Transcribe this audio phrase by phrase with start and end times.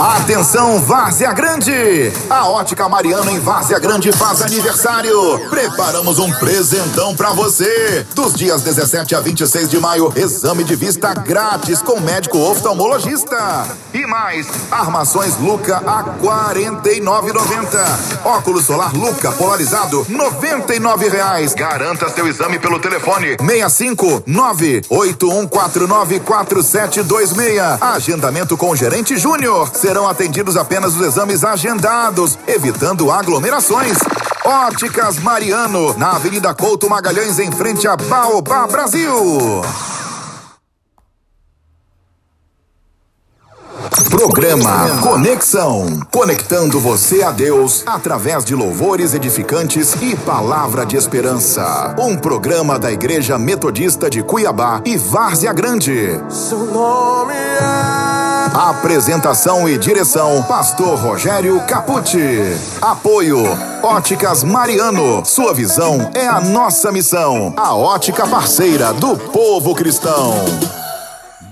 [0.00, 2.12] Atenção, Várzea Grande!
[2.30, 5.40] A Ótica Mariana em Várzea Grande faz aniversário.
[5.50, 8.06] Preparamos um presentão para você.
[8.14, 13.66] Dos dias 17 a 26 de maio, exame de vista grátis com médico oftalmologista.
[13.92, 18.24] E mais, armações Luca a 49,90.
[18.24, 21.54] Óculos solar Luca polarizado, 99 reais.
[21.54, 27.58] Garanta seu exame pelo telefone 65 98149 4726.
[27.80, 33.96] Agendamento com o gerente Júnior serão atendidos apenas os exames agendados, evitando aglomerações.
[34.44, 39.62] Óticas Mariano, na Avenida Couto Magalhães, em frente a Baobá, Brasil.
[44.10, 46.00] Programa Conexão.
[46.12, 51.96] Conectando você a Deus através de louvores edificantes e palavra de esperança.
[51.98, 56.22] Um programa da Igreja Metodista de Cuiabá e Várzea Grande.
[56.28, 58.27] Seu nome é.
[58.54, 62.18] Apresentação e direção: Pastor Rogério Capucci.
[62.80, 63.38] Apoio:
[63.82, 65.24] Óticas Mariano.
[65.24, 67.54] Sua visão é a nossa missão.
[67.56, 70.34] A ótica parceira do povo cristão.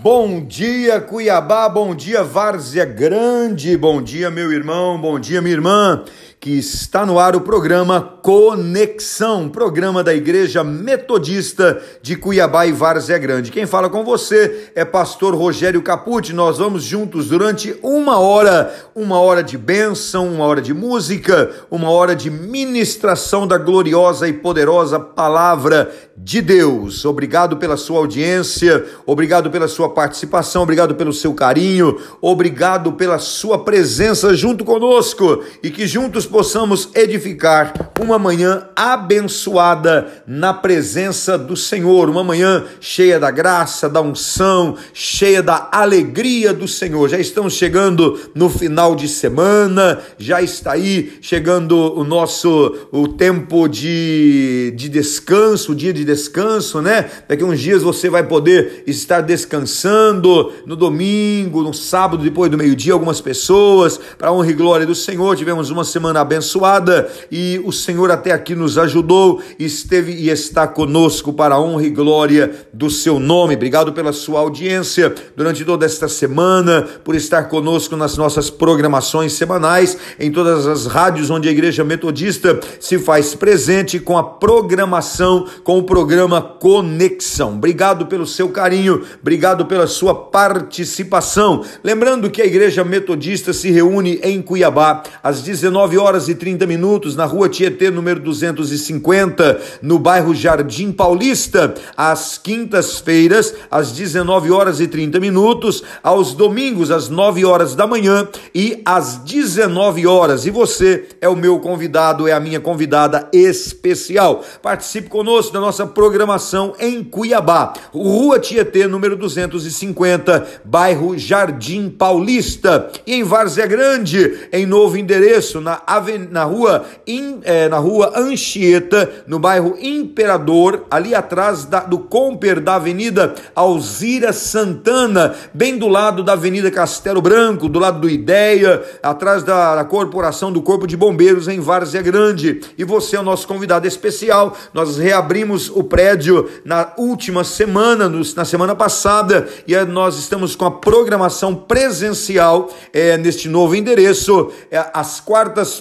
[0.03, 6.05] Bom dia, Cuiabá, bom dia, Várzea Grande, bom dia, meu irmão, bom dia, minha irmã
[6.39, 13.19] que está no ar o programa Conexão, programa da Igreja Metodista de Cuiabá e Várzea
[13.19, 13.51] Grande.
[13.51, 16.33] Quem fala com você é pastor Rogério Capucci.
[16.33, 21.91] Nós vamos juntos durante uma hora, uma hora de bênção, uma hora de música, uma
[21.91, 27.05] hora de ministração da gloriosa e poderosa palavra de Deus.
[27.05, 33.65] Obrigado pela sua audiência, obrigado pela sua participação, obrigado pelo seu carinho, obrigado pela sua
[33.65, 42.11] presença junto conosco e que juntos possamos edificar uma manhã abençoada na presença do Senhor,
[42.11, 47.09] uma manhã cheia da graça, da unção, cheia da alegria do Senhor.
[47.09, 53.69] Já estamos chegando no final de semana, já está aí chegando o nosso o tempo
[53.69, 57.11] de, de descanso, o dia de descanso, né?
[57.29, 62.93] Daqui uns dias você vai poder estar descansando no domingo, no sábado, depois do meio-dia,
[62.93, 65.37] algumas pessoas, para honra e glória do Senhor.
[65.37, 71.33] Tivemos uma semana abençoada e o Senhor até aqui nos ajudou, esteve e está conosco
[71.33, 73.55] para a honra e glória do seu nome.
[73.55, 79.97] Obrigado pela sua audiência durante toda esta semana, por estar conosco nas nossas programações semanais,
[80.19, 85.79] em todas as rádios onde a Igreja Metodista se faz presente com a programação, com
[85.79, 87.55] o programa Conexão.
[87.55, 91.65] Obrigado pelo seu carinho, obrigado pela sua participação.
[91.83, 96.67] Lembrando que a Igreja Metodista se reúne em Cuiabá às 19 horas horas e 30
[96.67, 104.81] minutos, na rua Tietê, número 250, no bairro Jardim Paulista, às quintas-feiras, às 19 horas
[104.81, 110.47] e 30 minutos, aos domingos, às 9 horas da manhã e às 19 horas.
[110.47, 114.45] E você é o meu convidado, é a minha convidada especial.
[114.63, 122.91] Participe conosco da nossa programação em Cuiabá, rua Tietê, número 250, bairro Jardim Paulista.
[123.05, 125.83] E em Várzea Grande, em novo endereço, na
[126.31, 132.61] Na rua, in, é, na rua Anchieta, no bairro Imperador, ali atrás da, do Comper
[132.61, 138.83] da Avenida Alzira Santana, bem do lado da Avenida Castelo Branco, do lado do Ideia,
[139.03, 142.61] atrás da, da Corporação do Corpo de Bombeiros em Várzea Grande.
[142.77, 144.57] E você é o nosso convidado especial.
[144.73, 150.65] Nós reabrimos o prédio na última semana, nos, na semana passada, e nós estamos com
[150.65, 155.21] a programação presencial é, neste novo endereço, é, às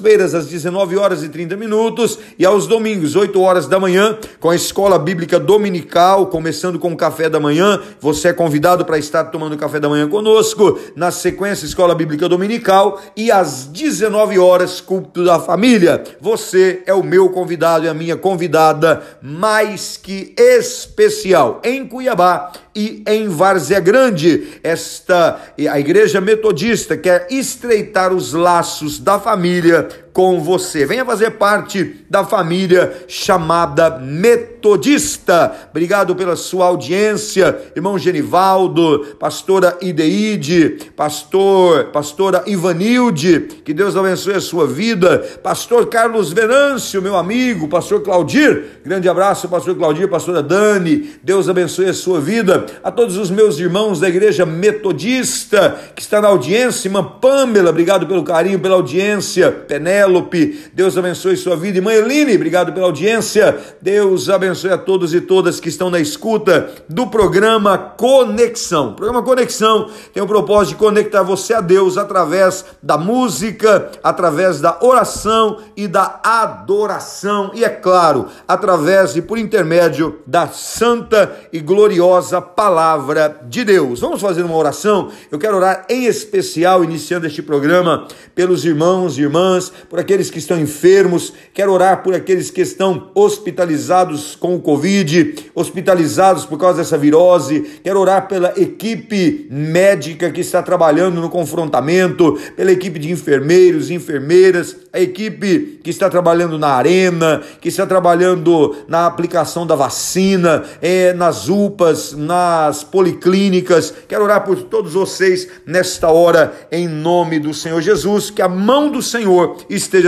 [0.05, 4.51] quintas-feiras, às 19 horas e 30 minutos, e aos domingos, 8 horas da manhã, com
[4.51, 7.81] a Escola Bíblica Dominical, começando com o café da manhã.
[7.99, 10.79] Você é convidado para estar tomando café da manhã conosco.
[10.95, 16.03] Na sequência, Escola Bíblica Dominical, e às 19 horas, culto da família.
[16.21, 23.01] Você é o meu convidado e a minha convidada mais que especial em Cuiabá e
[23.07, 24.59] em Várzea Grande.
[24.61, 25.39] Esta
[25.69, 30.85] a Igreja Metodista quer estreitar os laços da família com você.
[30.85, 35.53] Venha fazer parte da família chamada Metodista.
[35.69, 43.41] Obrigado pela sua audiência, irmão Genivaldo, pastora Ideide, pastor, pastora Ivanilde.
[43.65, 45.19] Que Deus abençoe a sua vida.
[45.43, 48.79] Pastor Carlos Venâncio, meu amigo, pastor Claudir.
[48.85, 51.09] Grande abraço, pastor Claudir, pastora Dani.
[51.21, 52.65] Deus abençoe a sua vida.
[52.81, 58.07] A todos os meus irmãos da igreja Metodista que está na audiência, irmã Pamela, obrigado
[58.07, 59.51] pelo carinho, pela audiência.
[59.51, 61.79] Penel Penélope, Deus abençoe sua vida.
[61.79, 63.57] E mãe Eline, obrigado pela audiência.
[63.81, 68.89] Deus abençoe a todos e todas que estão na escuta do programa Conexão.
[68.89, 74.61] O programa Conexão tem o propósito de conectar você a Deus através da música, através
[74.61, 77.51] da oração e da adoração.
[77.53, 83.99] E é claro, através e por intermédio da santa e gloriosa palavra de Deus.
[83.99, 85.09] Vamos fazer uma oração?
[85.31, 90.39] Eu quero orar em especial, iniciando este programa, pelos irmãos e irmãs, por aqueles que
[90.39, 91.31] estão enfermos.
[91.53, 97.79] Quero orar por aqueles que estão hospitalizados com o Covid, hospitalizados por causa dessa virose.
[97.81, 104.75] Quero orar pela equipe médica que está trabalhando no confrontamento, pela equipe de enfermeiros, enfermeiras,
[104.91, 111.13] a equipe que está trabalhando na arena, que está trabalhando na aplicação da vacina, é,
[111.13, 113.93] nas UPAs, nas policlínicas.
[114.09, 118.91] Quero orar por todos vocês nesta hora, em nome do Senhor Jesus, que a mão
[118.91, 119.57] do Senhor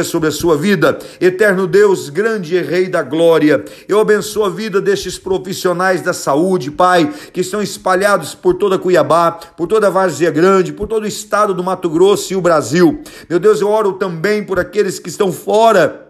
[0.04, 0.98] sobre a sua vida.
[1.20, 6.72] Eterno Deus, grande e Rei da glória, eu abençoo a vida destes profissionais da saúde,
[6.72, 11.54] Pai, que estão espalhados por toda Cuiabá, por toda Várzea Grande, por todo o estado
[11.54, 13.02] do Mato Grosso e o Brasil.
[13.30, 16.07] Meu Deus, eu oro também por aqueles que estão fora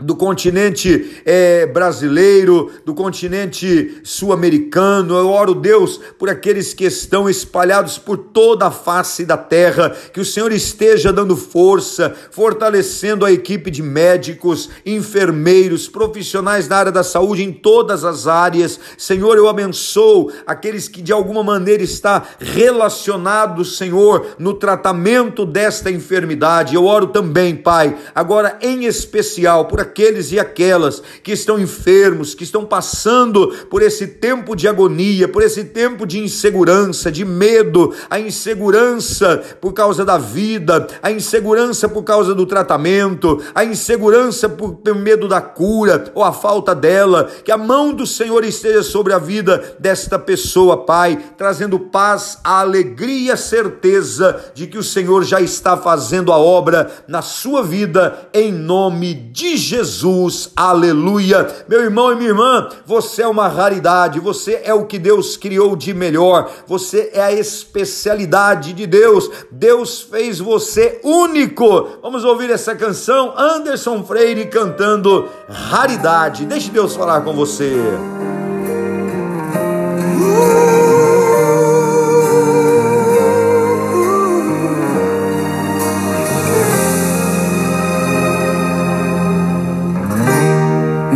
[0.00, 5.16] do continente é, brasileiro, do continente sul-americano.
[5.16, 10.20] Eu oro, Deus, por aqueles que estão espalhados por toda a face da terra, que
[10.20, 17.02] o Senhor esteja dando força, fortalecendo a equipe de médicos, enfermeiros, profissionais da área da
[17.02, 18.78] saúde em todas as áreas.
[18.96, 26.76] Senhor, eu abençoo aqueles que de alguma maneira está relacionado, Senhor, no tratamento desta enfermidade.
[26.76, 32.44] Eu oro também, Pai, agora em especial por aqueles e aquelas que estão enfermos, que
[32.44, 38.20] estão passando por esse tempo de agonia, por esse tempo de insegurança, de medo, a
[38.20, 45.26] insegurança por causa da vida, a insegurança por causa do tratamento, a insegurança por, medo
[45.26, 47.30] da cura ou a falta dela.
[47.42, 52.60] Que a mão do Senhor esteja sobre a vida desta pessoa, Pai, trazendo paz, a
[52.60, 58.28] alegria, a certeza de que o Senhor já está fazendo a obra na sua vida,
[58.34, 59.77] em nome de Jesus.
[59.78, 61.46] Jesus, aleluia.
[61.68, 65.76] Meu irmão e minha irmã, você é uma raridade, você é o que Deus criou
[65.76, 71.90] de melhor, você é a especialidade de Deus, Deus fez você único.
[72.02, 76.44] Vamos ouvir essa canção, Anderson Freire cantando Raridade.
[76.44, 77.72] Deixe Deus falar com você.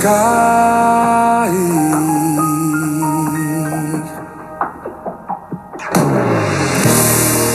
[0.00, 1.50] cair.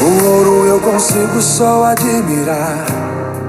[0.01, 2.85] O ouro eu consigo só admirar.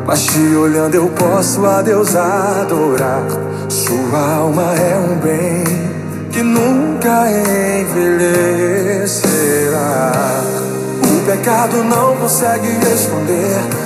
[0.06, 3.22] Mas te olhando eu posso a Deus adorar.
[3.68, 5.64] Sua alma é um bem
[6.30, 7.28] que nunca
[7.80, 8.52] envelhecerá.
[11.02, 13.85] O pecado não consegue esconder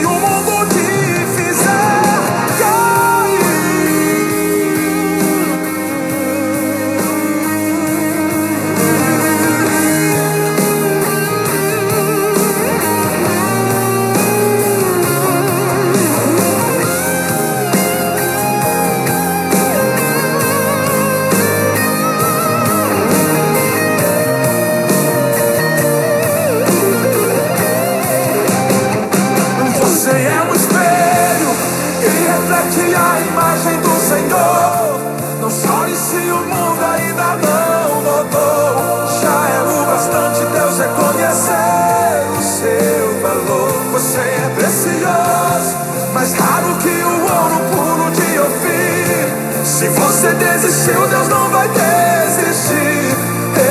[50.81, 53.15] desistiu, Deus não vai desistir.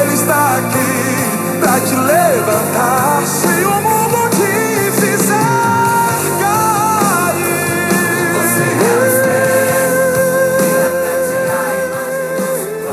[0.03, 3.27] Ele está aqui pra te levantar.
[3.27, 5.61] Se o mundo te fizer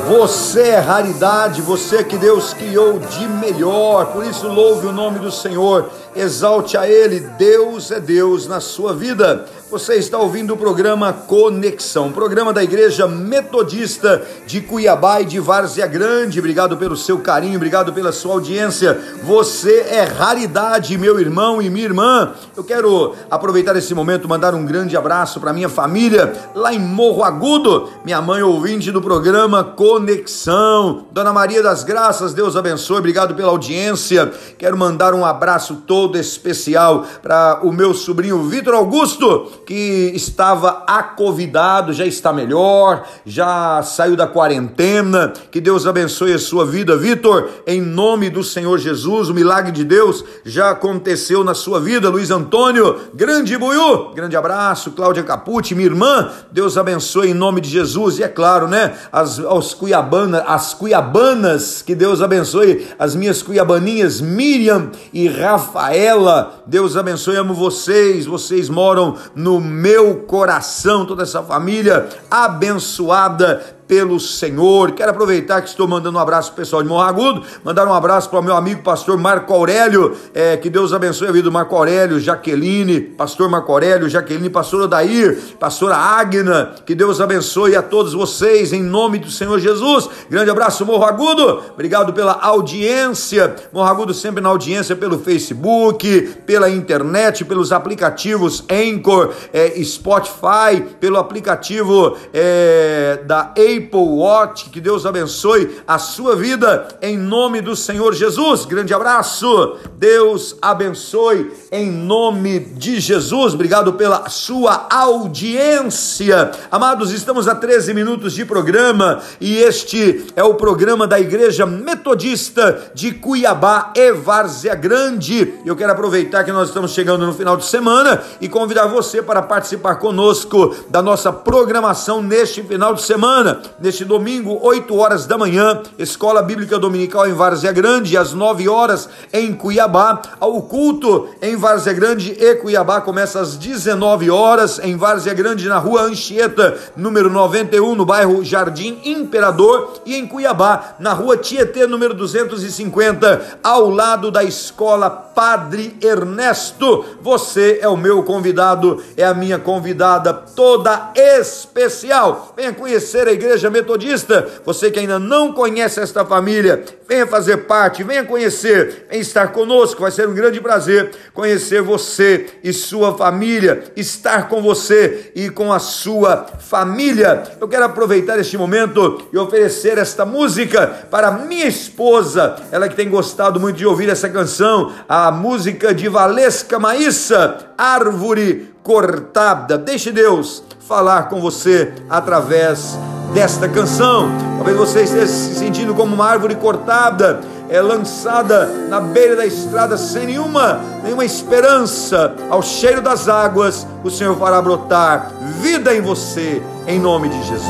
[0.07, 5.29] Você é raridade, você que Deus criou de melhor, por isso louve o nome do
[5.29, 9.45] Senhor, exalte a Ele, Deus é Deus na sua vida.
[9.69, 15.85] Você está ouvindo o programa Conexão, programa da Igreja Metodista de Cuiabá e de Várzea
[15.85, 16.39] Grande.
[16.39, 18.97] Obrigado pelo seu carinho, obrigado pela sua audiência.
[19.23, 22.31] Você é raridade, meu irmão e minha irmã.
[22.55, 27.21] Eu quero aproveitar esse momento mandar um grande abraço para minha família lá em Morro
[27.21, 31.07] Agudo, minha mãe ouvinte do programa Conexão.
[31.11, 32.99] Dona Maria das Graças, Deus abençoe.
[32.99, 34.31] Obrigado pela audiência.
[34.57, 41.91] Quero mandar um abraço todo especial para o meu sobrinho Vitor Augusto que estava acovidado,
[41.91, 45.33] já está melhor, já saiu da quarentena.
[45.51, 49.27] Que Deus abençoe a sua vida, Vitor, em nome do Senhor Jesus.
[49.27, 52.97] O milagre de Deus já aconteceu na sua vida, Luiz Antônio.
[53.13, 56.31] Grande Buiu, grande abraço, Cláudia Capucci, minha irmã.
[56.49, 58.19] Deus abençoe em nome de Jesus.
[58.19, 64.91] E é claro, né, as, Cuiabana, as Cuiabanas, que Deus abençoe as minhas Cuiabaninhas, Miriam
[65.11, 66.63] e Rafaela.
[66.65, 68.25] Deus abençoe, amo vocês.
[68.25, 74.91] Vocês moram no meu coração, toda essa família abençoada pelo Senhor.
[74.91, 78.29] Quero aproveitar que estou mandando um abraço pro pessoal de Morro Agudo, mandar um abraço
[78.29, 81.75] para o meu amigo pastor Marco Aurélio, é, que Deus abençoe a vida do Marco
[81.75, 88.13] Aurélio, Jaqueline, pastor Marco Aurélio, Jaqueline, pastor Odair, pastora Agna, que Deus abençoe a todos
[88.13, 90.09] vocês, em nome do Senhor Jesus.
[90.29, 96.69] Grande abraço, Morro Agudo, obrigado pela audiência, Morro Agudo sempre na audiência pelo Facebook, pela
[96.69, 105.77] internet, pelos aplicativos Anchor, é, Spotify, pelo aplicativo é, da Apple Watch, que Deus abençoe
[105.87, 108.65] a sua vida em nome do Senhor Jesus.
[108.65, 113.53] Grande abraço, Deus abençoe em nome de Jesus.
[113.53, 116.51] Obrigado pela sua audiência.
[116.71, 122.91] Amados, estamos a 13 minutos de programa e este é o programa da Igreja Metodista
[122.93, 125.53] de Cuiabá e Várzea Grande.
[125.65, 129.41] Eu quero aproveitar que nós estamos chegando no final de semana e convidar você para
[129.41, 133.61] participar conosco da nossa programação neste final de semana.
[133.79, 139.09] Neste domingo, 8 horas da manhã, Escola Bíblica Dominical em Várzea Grande, às 9 horas
[139.31, 140.21] em Cuiabá.
[140.41, 145.77] O culto em Várzea Grande e Cuiabá começa às 19 horas em Várzea Grande, na
[145.77, 152.13] rua Anchieta, número 91, no bairro Jardim Imperador, e em Cuiabá, na rua Tietê, número
[152.13, 157.05] 250, ao lado da escola Padre Ernesto.
[157.21, 162.53] Você é o meu convidado, é a minha convidada toda especial.
[162.55, 164.47] Venha conhecer a Igreja Metodista.
[164.65, 170.01] Você que ainda não conhece esta família, venha fazer parte, venha conhecer, venha estar conosco.
[170.01, 175.71] Vai ser um grande prazer conhecer você e sua família, estar com você e com
[175.71, 177.43] a sua família.
[177.59, 183.09] Eu quero aproveitar este momento e oferecer esta música para minha esposa, ela que tem
[183.09, 189.77] gostado muito de ouvir essa canção, a música de Valesca Maíssa, Árvore Cortada.
[189.77, 192.97] Deixe Deus falar com você através
[193.33, 194.29] desta canção.
[194.57, 199.97] Talvez você esteja se sentindo como uma árvore cortada, é lançada na beira da estrada
[199.97, 202.33] sem nenhuma, nenhuma esperança.
[202.49, 205.31] Ao cheiro das águas, o Senhor fará brotar
[205.61, 207.67] vida em você, em nome de Jesus.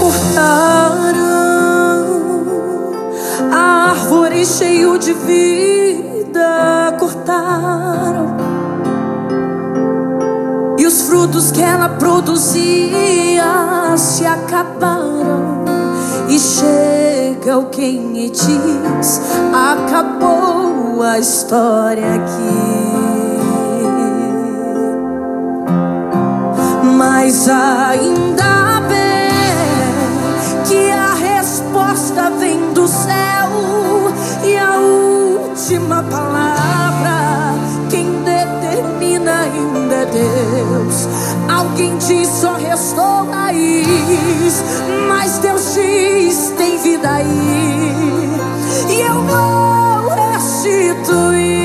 [0.00, 1.18] Cortaram
[3.52, 8.37] a árvore cheio de vida, cortaram
[11.08, 13.42] frutos que ela produzia
[13.96, 15.64] se acabaram.
[16.28, 19.22] E chega alguém e diz:
[19.54, 22.78] Acabou a história aqui.
[26.96, 29.30] Mas ainda bem
[30.66, 33.48] que a resposta vem do céu
[34.44, 36.47] e a última palavra
[40.12, 41.08] Deus.
[41.48, 44.62] Alguém diz só restou raiz,
[45.08, 48.30] mas Deus diz tem vida aí,
[48.90, 51.57] e eu vou restituir.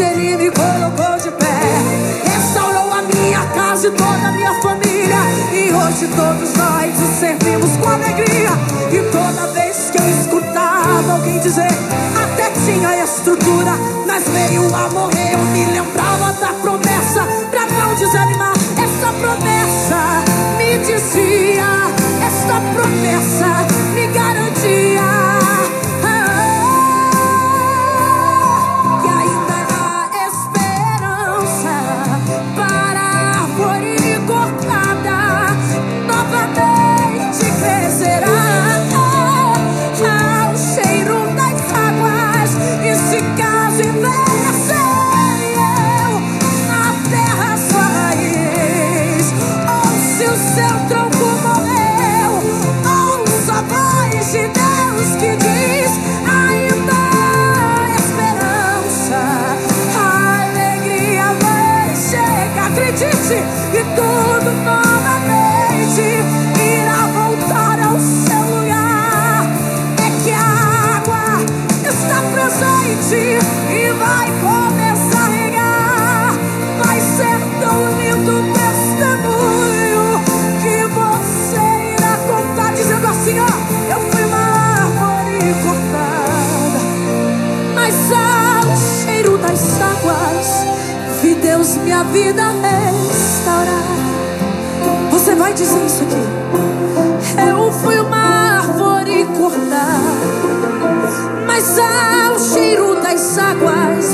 [0.00, 1.60] noite ele me colocou de pé,
[2.24, 5.18] restaurou a minha casa e toda a minha família.
[5.52, 8.50] E hoje todos nós o servimos com alegria.
[8.90, 11.68] E toda vez que eu escutava alguém dizer,
[12.22, 13.72] até tinha estrutura,
[14.06, 15.09] mas veio o amor.
[92.12, 93.84] Vida restaurar.
[95.10, 96.40] Você vai dizer isso aqui.
[97.48, 100.00] Eu fui uma árvore cortada,
[101.46, 104.09] mas ao cheiro das águas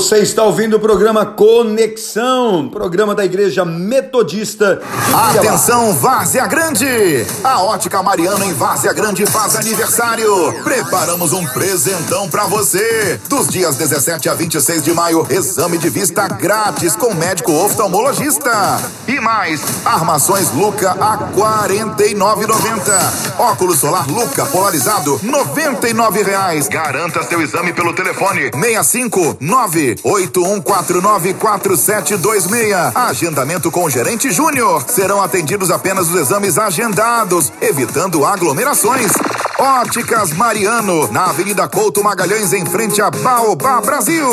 [0.00, 4.80] você está ouvindo o programa Conexão, programa da Igreja Metodista.
[5.12, 7.26] Atenção, Várzea Grande!
[7.44, 10.54] A Ótica Mariano em Várzea Grande faz aniversário.
[10.64, 13.20] Preparamos um presentão pra você.
[13.28, 18.80] Dos dias 17 a 26 de maio, exame de vista grátis com médico oftalmologista.
[19.06, 23.38] E mais, armações Luca a R$ 49,90.
[23.38, 26.68] Óculos solar Luca polarizado, 99 reais.
[26.68, 29.36] Garanta seu exame pelo telefone 65
[29.96, 32.92] 981494726.
[32.94, 34.84] Agendamento com o gerente Júnior.
[34.88, 39.12] Serão atendidos apenas os exames agendados, evitando aglomerações.
[39.58, 44.26] Óticas Mariano, na Avenida Couto Magalhães, em frente a Baobá, Brasil.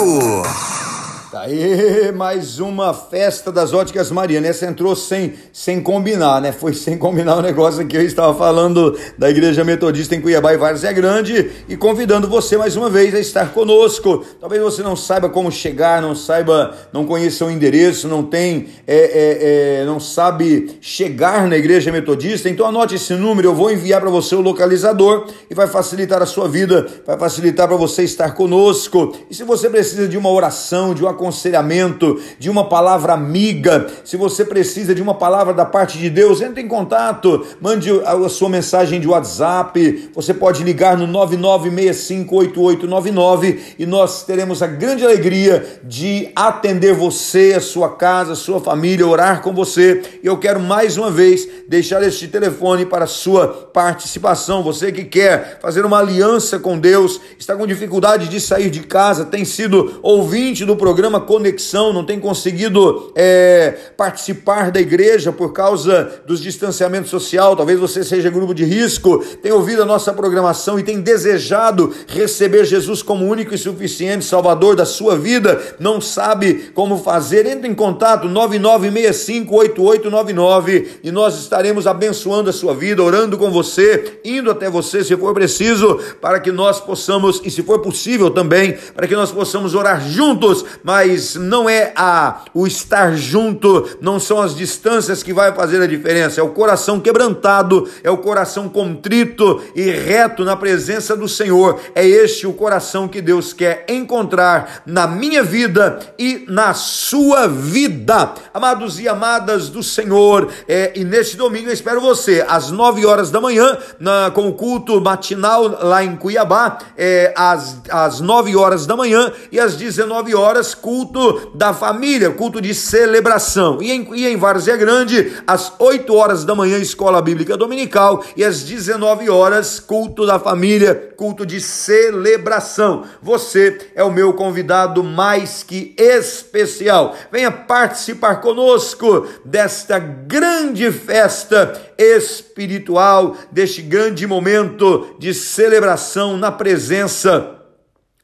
[1.32, 4.48] Tá Aí, mais uma festa das óticas Mariana.
[4.48, 6.54] Essa entrou sem, sem combinar, né?
[6.54, 10.58] Foi sem combinar o negócio que eu estava falando da Igreja Metodista em Cuiabá e
[10.58, 14.26] Várzea Grande e convidando você mais uma vez a estar conosco.
[14.40, 18.96] Talvez você não saiba como chegar, não saiba, não conheça o endereço, não tem, é,
[18.96, 22.50] é, é, não sabe chegar na Igreja Metodista.
[22.50, 26.26] Então anote esse número, eu vou enviar para você o localizador e vai facilitar a
[26.26, 29.13] sua vida, vai facilitar para você estar conosco.
[29.30, 34.15] E se você precisa de uma oração, de um aconselhamento, de uma palavra amiga, se
[34.15, 38.49] você precisa de uma palavra da parte de Deus, entre em contato, mande a sua
[38.49, 46.30] mensagem de WhatsApp, você pode ligar no 99658899 e nós teremos a grande alegria de
[46.36, 50.01] atender você, a sua casa, a sua família, orar com você.
[50.21, 54.62] E eu quero mais uma vez deixar este telefone para a sua participação.
[54.62, 59.25] Você que quer fazer uma aliança com Deus, está com dificuldade de sair de casa,
[59.25, 66.22] tem sido ouvinte do programa Conexão, não tem conseguido é, participar da igreja por causa
[66.26, 70.84] dos distanciamentos social, talvez você seja grupo de risco, tem ouvido a nossa programação e
[70.84, 76.98] tem desejado receber Jesus como único e suficiente Salvador da sua vida, não sabe como
[76.98, 84.20] fazer, entre em contato 99658899 e nós estaremos abençoando a sua vida, orando com você,
[84.26, 88.78] indo até você se for preciso, para que nós possamos, e se for possível também,
[88.96, 90.97] para que nós possamos orar juntos, mas
[91.40, 96.40] não é a o estar junto, não são as distâncias que vai fazer a diferença,
[96.40, 101.80] é o coração quebrantado, é o coração contrito e reto na presença do Senhor.
[101.94, 108.34] É este o coração que Deus quer encontrar na minha vida e na sua vida.
[108.54, 113.32] Amados e amadas do Senhor, é, e neste domingo eu espero você às 9 horas
[113.32, 118.86] da manhã, na, com o culto matinal lá em Cuiabá, é, às, às 9 horas
[118.86, 123.82] da manhã e às 19 horas, culto da família, culto de celebração.
[123.82, 128.43] E em, e em Várzea Grande, às 8 horas da manhã, escola bíblica dominical, e
[128.45, 133.04] às 19 horas, culto da família, culto de celebração.
[133.21, 137.13] Você é o meu convidado mais que especial.
[137.30, 147.57] Venha participar conosco desta grande festa espiritual, deste grande momento de celebração na presença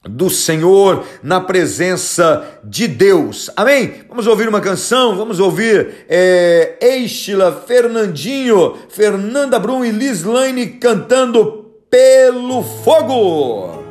[0.03, 3.49] do Senhor na presença de Deus.
[3.55, 4.01] Amém?
[4.09, 6.77] Vamos ouvir uma canção, vamos ouvir é,
[7.51, 13.82] Fernandinho, Fernanda Brum e Lislaine cantando Pelo Fogo.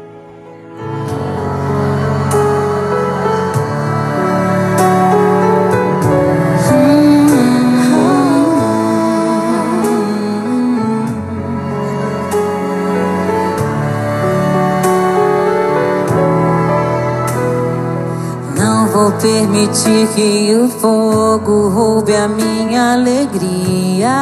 [19.20, 24.12] Permitir que o fogo roube a minha alegria.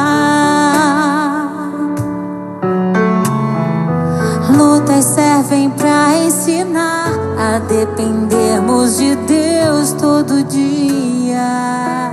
[4.55, 12.11] Lutas servem para ensinar a dependermos de Deus todo dia.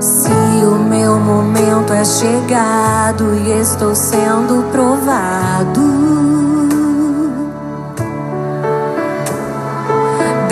[0.00, 6.05] Se o meu momento é chegado e estou sendo provado.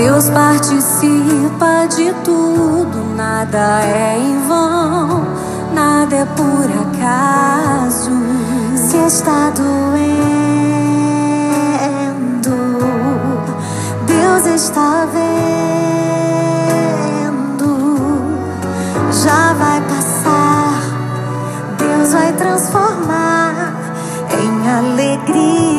[0.05, 5.25] Deus participa de tudo, nada é em vão,
[5.73, 8.11] nada é por acaso.
[8.77, 10.05] Se está doendo,
[14.07, 15.41] Deus está vendo,
[19.11, 20.83] já vai passar,
[21.79, 23.73] Deus vai transformar
[24.39, 25.74] em alegria.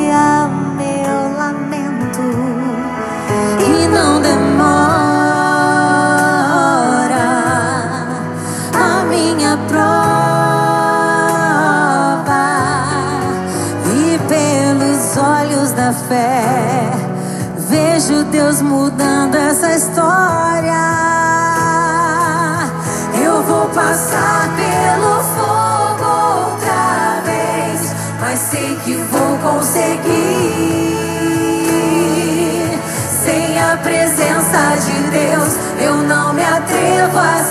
[18.62, 20.74] mudando essa história.
[23.24, 26.06] Eu vou passar pelo fogo
[26.52, 30.06] outra vez, mas sei que vou conseguir.
[33.24, 37.44] Sem a presença de Deus, eu não me atrevo a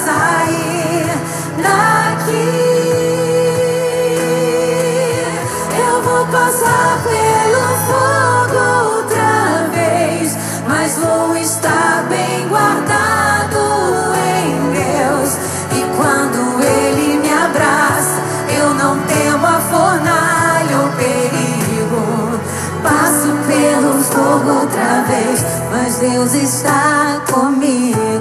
[26.04, 28.13] Deus está comigo.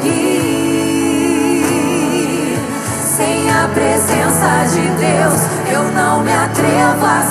[0.00, 1.60] seguir.
[3.02, 5.40] Sem a presença de Deus,
[5.72, 7.22] eu não me atrevo a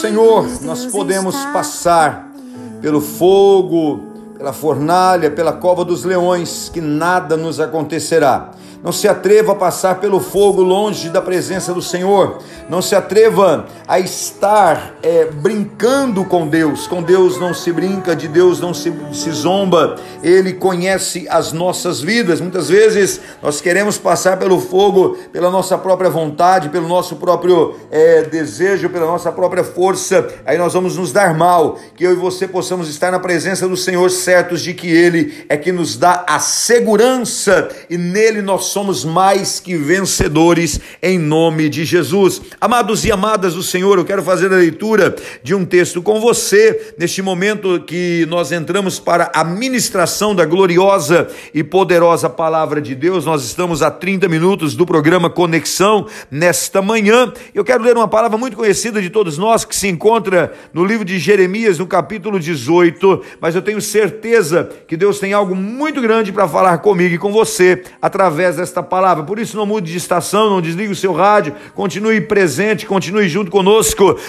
[0.00, 2.30] Senhor, nós podemos passar
[2.80, 4.00] pelo fogo,
[4.38, 8.50] pela fornalha, pela cova dos leões, que nada nos acontecerá.
[8.82, 12.38] Não se atreva a passar pelo fogo longe da presença do Senhor.
[12.66, 16.86] Não se atreva a estar é, brincando com Deus.
[16.86, 19.96] Com Deus não se brinca, de Deus não se, se zomba.
[20.22, 22.40] Ele conhece as nossas vidas.
[22.40, 28.22] Muitas vezes nós queremos passar pelo fogo pela nossa própria vontade, pelo nosso próprio é,
[28.22, 30.24] desejo, pela nossa própria força.
[30.46, 31.76] Aí nós vamos nos dar mal.
[31.96, 35.56] Que eu e você possamos estar na presença do Senhor, certos de que Ele é
[35.56, 41.84] que nos dá a segurança e nele nós somos mais que vencedores em nome de
[41.84, 42.40] Jesus.
[42.60, 46.94] Amados e amadas do Senhor, eu quero fazer a leitura de um texto com você
[46.98, 53.24] neste momento que nós entramos para a ministração da gloriosa e poderosa palavra de Deus.
[53.24, 57.32] Nós estamos a 30 minutos do programa Conexão nesta manhã.
[57.54, 61.04] Eu quero ler uma palavra muito conhecida de todos nós que se encontra no livro
[61.04, 66.32] de Jeremias, no capítulo 18, mas eu tenho certeza que Deus tem algo muito grande
[66.32, 69.24] para falar comigo e com você através desta palavra.
[69.24, 73.50] Por isso, não mude de estação, não desligue o seu rádio, continue presente, continue junto
[73.50, 73.69] conosco,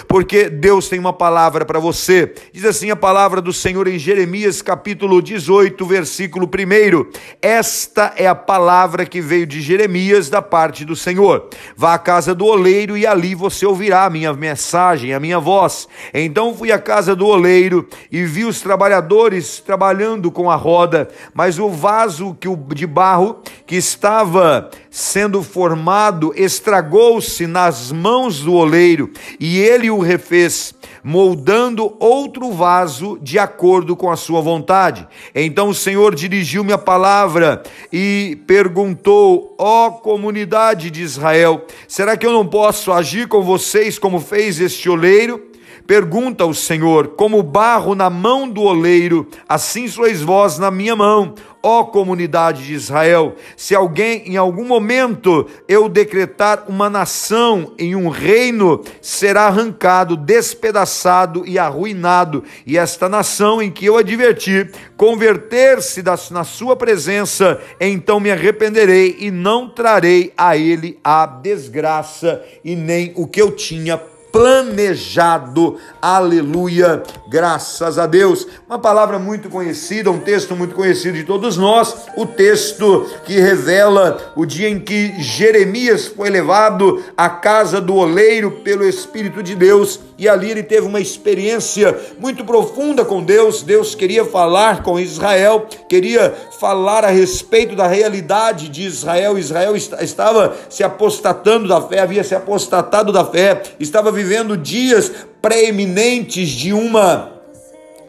[0.08, 2.34] porque Deus tem uma palavra para você.
[2.54, 7.12] Diz assim a palavra do Senhor em Jeremias, capítulo 18, versículo 1.
[7.42, 11.50] Esta é a palavra que veio de Jeremias da parte do Senhor.
[11.76, 15.88] Vá à casa do oleiro e ali você ouvirá a minha mensagem, a minha voz.
[16.14, 21.58] Então fui à casa do oleiro e vi os trabalhadores trabalhando com a roda, mas
[21.58, 29.10] o vaso que o de barro que estava sendo formado estragou-se nas mãos do oleiro,
[29.40, 35.08] e ele o refez, moldando outro vaso de acordo com a sua vontade.
[35.34, 42.26] Então o Senhor dirigiu-me a palavra e perguntou: Ó oh, comunidade de Israel, será que
[42.26, 45.51] eu não posso agir com vocês como fez este oleiro?
[45.92, 51.36] Pergunta o Senhor: como barro na mão do oleiro, assim sois vós na minha mão,
[51.62, 53.36] ó comunidade de Israel.
[53.58, 61.44] Se alguém em algum momento eu decretar uma nação em um reino, será arrancado, despedaçado
[61.46, 66.02] e arruinado, e esta nação em que eu adverti converter-se
[66.32, 73.12] na sua presença, então me arrependerei e não trarei a ele a desgraça e nem
[73.14, 74.00] o que eu tinha
[74.32, 75.78] planejado.
[76.02, 78.48] Aleluia, graças a Deus.
[78.68, 84.34] Uma palavra muito conhecida, um texto muito conhecido de todos nós, o texto que revela
[84.36, 90.00] o dia em que Jeremias foi levado à casa do oleiro pelo Espírito de Deus
[90.18, 93.64] e ali ele teve uma experiência muito profunda com Deus.
[93.64, 99.38] Deus queria falar com Israel, queria falar a respeito da realidade de Israel.
[99.38, 104.21] Israel estava se apostatando da fé, havia se apostatado da fé, estava vivendo
[104.58, 107.41] dias preeminentes de uma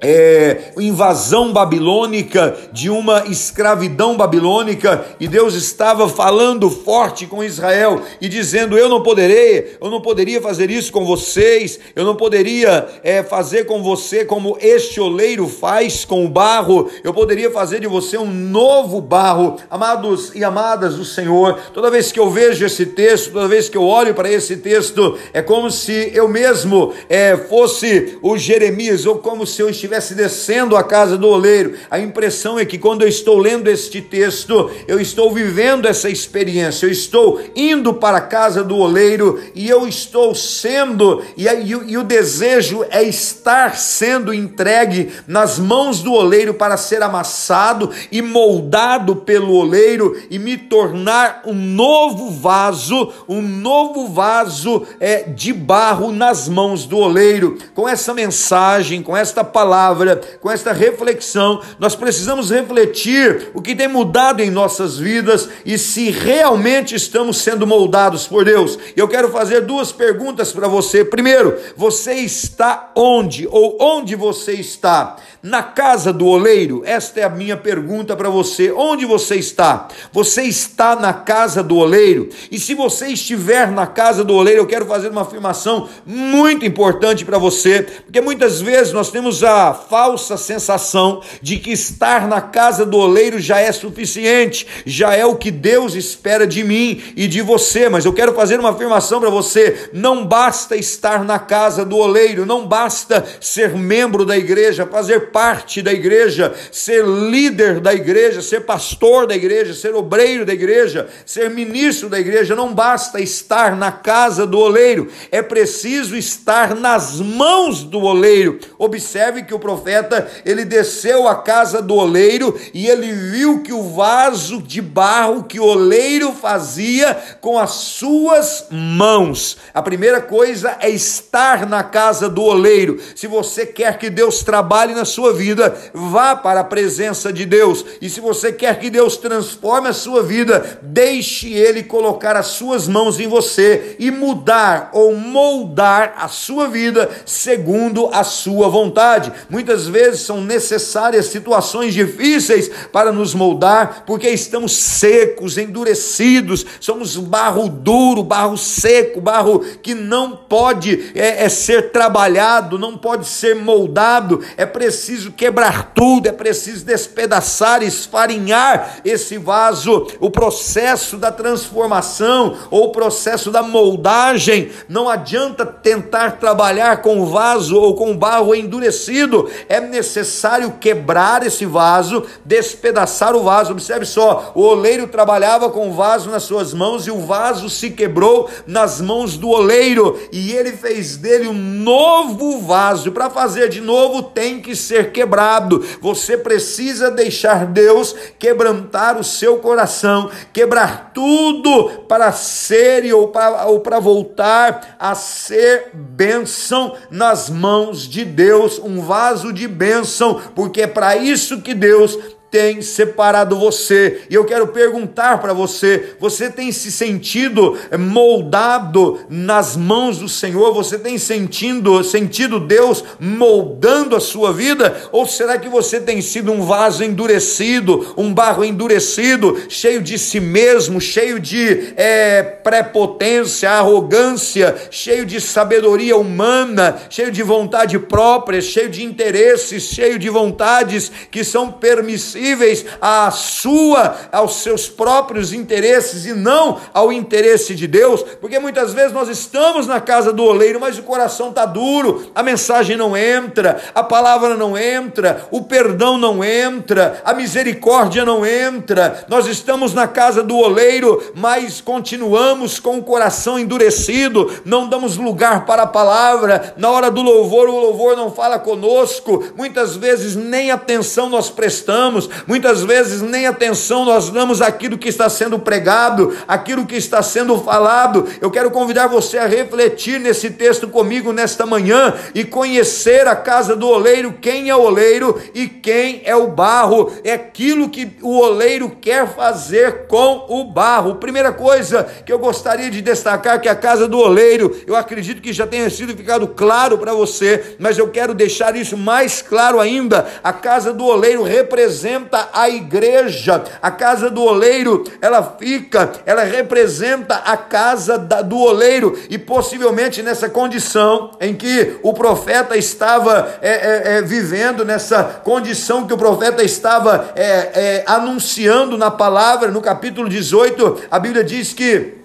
[0.02, 8.28] é, invasão babilônica, de uma escravidão babilônica, e Deus estava falando forte com Israel e
[8.28, 13.22] dizendo: Eu não poderei, eu não poderia fazer isso com vocês, eu não poderia é,
[13.22, 18.18] fazer com você como este oleiro faz com o barro, eu poderia fazer de você
[18.18, 21.58] um novo barro, amados e amadas do Senhor.
[21.72, 25.16] Toda vez que eu vejo esse texto, toda vez que eu olho para esse texto,
[25.32, 30.14] é como se eu mesmo é, fosse o Jeremias, ou como se eu estivesse estivesse
[30.14, 31.74] descendo a casa do oleiro.
[31.90, 36.86] A impressão é que quando eu estou lendo este texto, eu estou vivendo essa experiência,
[36.86, 41.98] eu estou indo para a casa do oleiro e eu estou sendo, e, e, e
[41.98, 49.16] o desejo é estar sendo entregue nas mãos do oleiro para ser amassado e moldado
[49.16, 56.48] pelo oleiro e me tornar um novo vaso, um novo vaso é, de barro nas
[56.48, 57.58] mãos do oleiro.
[57.74, 63.74] Com essa mensagem, com esta palavra, palavra, com esta reflexão, nós precisamos refletir o que
[63.74, 68.78] tem mudado em nossas vidas e se realmente estamos sendo moldados por Deus.
[68.96, 71.04] Eu quero fazer duas perguntas para você.
[71.04, 75.16] Primeiro, você está onde ou onde você está?
[75.42, 76.82] Na casa do oleiro?
[76.84, 78.70] Esta é a minha pergunta para você.
[78.70, 79.88] Onde você está?
[80.12, 82.28] Você está na casa do oleiro?
[82.50, 87.24] E se você estiver na casa do oleiro, eu quero fazer uma afirmação muito importante
[87.24, 92.84] para você, porque muitas vezes nós temos a falsa sensação de que estar na casa
[92.84, 97.40] do oleiro já é suficiente, já é o que Deus espera de mim e de
[97.40, 97.88] você.
[97.88, 102.46] Mas eu quero fazer uma afirmação para você: não basta estar na casa do oleiro,
[102.46, 108.60] não basta ser membro da igreja, fazer parte da igreja, ser líder da igreja, ser
[108.60, 112.54] pastor da igreja, ser obreiro da igreja, ser ministro da igreja.
[112.56, 118.58] Não basta estar na casa do oleiro, é preciso estar nas mãos do oleiro.
[118.78, 123.72] Observe que que o profeta, ele desceu à casa do oleiro e ele viu que
[123.72, 129.58] o vaso de barro que o oleiro fazia com as suas mãos.
[129.74, 132.98] A primeira coisa é estar na casa do oleiro.
[133.14, 137.84] Se você quer que Deus trabalhe na sua vida, vá para a presença de Deus.
[138.00, 142.88] E se você quer que Deus transforme a sua vida, deixe ele colocar as suas
[142.88, 149.30] mãos em você e mudar ou moldar a sua vida segundo a sua vontade.
[149.48, 157.68] Muitas vezes são necessárias situações difíceis para nos moldar, porque estamos secos, endurecidos, somos barro
[157.68, 164.40] duro, barro seco, barro que não pode é, é ser trabalhado, não pode ser moldado.
[164.56, 170.06] É preciso quebrar tudo, é preciso despedaçar, esfarinhar esse vaso.
[170.20, 177.26] O processo da transformação ou o processo da moldagem não adianta tentar trabalhar com o
[177.26, 179.31] vaso ou com barro endurecido,
[179.68, 183.72] é necessário quebrar esse vaso, despedaçar o vaso.
[183.72, 187.90] Observe só: o oleiro trabalhava com o vaso nas suas mãos e o vaso se
[187.90, 193.12] quebrou nas mãos do oleiro, e ele fez dele um novo vaso.
[193.12, 195.84] Para fazer de novo, tem que ser quebrado.
[196.00, 203.80] Você precisa deixar Deus quebrantar o seu coração, quebrar tudo para ser ou para, ou
[203.80, 209.21] para voltar a ser bênção nas mãos de Deus, um vaso
[209.52, 212.18] de bênção, porque é para isso que Deus
[212.52, 214.24] tem separado você.
[214.28, 220.74] E eu quero perguntar para você: você tem se sentido moldado nas mãos do Senhor?
[220.74, 224.94] Você tem sentido, sentido Deus moldando a sua vida?
[225.10, 230.38] Ou será que você tem sido um vaso endurecido, um barro endurecido, cheio de si
[230.38, 238.90] mesmo, cheio de é, prepotência, arrogância, cheio de sabedoria humana, cheio de vontade própria, cheio
[238.90, 242.41] de interesses, cheio de vontades que são permissivas?
[242.42, 248.92] Sensíveis à sua, aos seus próprios interesses e não ao interesse de Deus, porque muitas
[248.92, 253.16] vezes nós estamos na casa do oleiro, mas o coração está duro, a mensagem não
[253.16, 259.24] entra, a palavra não entra, o perdão não entra, a misericórdia não entra.
[259.28, 265.64] Nós estamos na casa do oleiro, mas continuamos com o coração endurecido, não damos lugar
[265.64, 266.74] para a palavra.
[266.76, 272.28] Na hora do louvor, o louvor não fala conosco, muitas vezes nem atenção nós prestamos,
[272.46, 277.58] Muitas vezes nem atenção nós damos àquilo que está sendo pregado, aquilo que está sendo
[277.58, 278.26] falado.
[278.40, 283.74] Eu quero convidar você a refletir nesse texto comigo nesta manhã e conhecer a casa
[283.76, 287.12] do oleiro, quem é o oleiro e quem é o barro.
[287.24, 291.16] É aquilo que o oleiro quer fazer com o barro.
[291.16, 295.52] Primeira coisa que eu gostaria de destacar que a casa do oleiro, eu acredito que
[295.52, 300.26] já tenha sido ficado claro para você, mas eu quero deixar isso mais claro ainda.
[300.42, 303.64] A casa do oleiro representa representa a igreja.
[303.80, 309.18] A casa do oleiro, ela fica, ela representa a casa da, do oleiro.
[309.28, 316.06] E possivelmente nessa condição em que o profeta estava é, é, é, vivendo, nessa condição
[316.06, 321.72] que o profeta estava é, é, anunciando na palavra, no capítulo 18, a Bíblia diz
[321.72, 322.21] que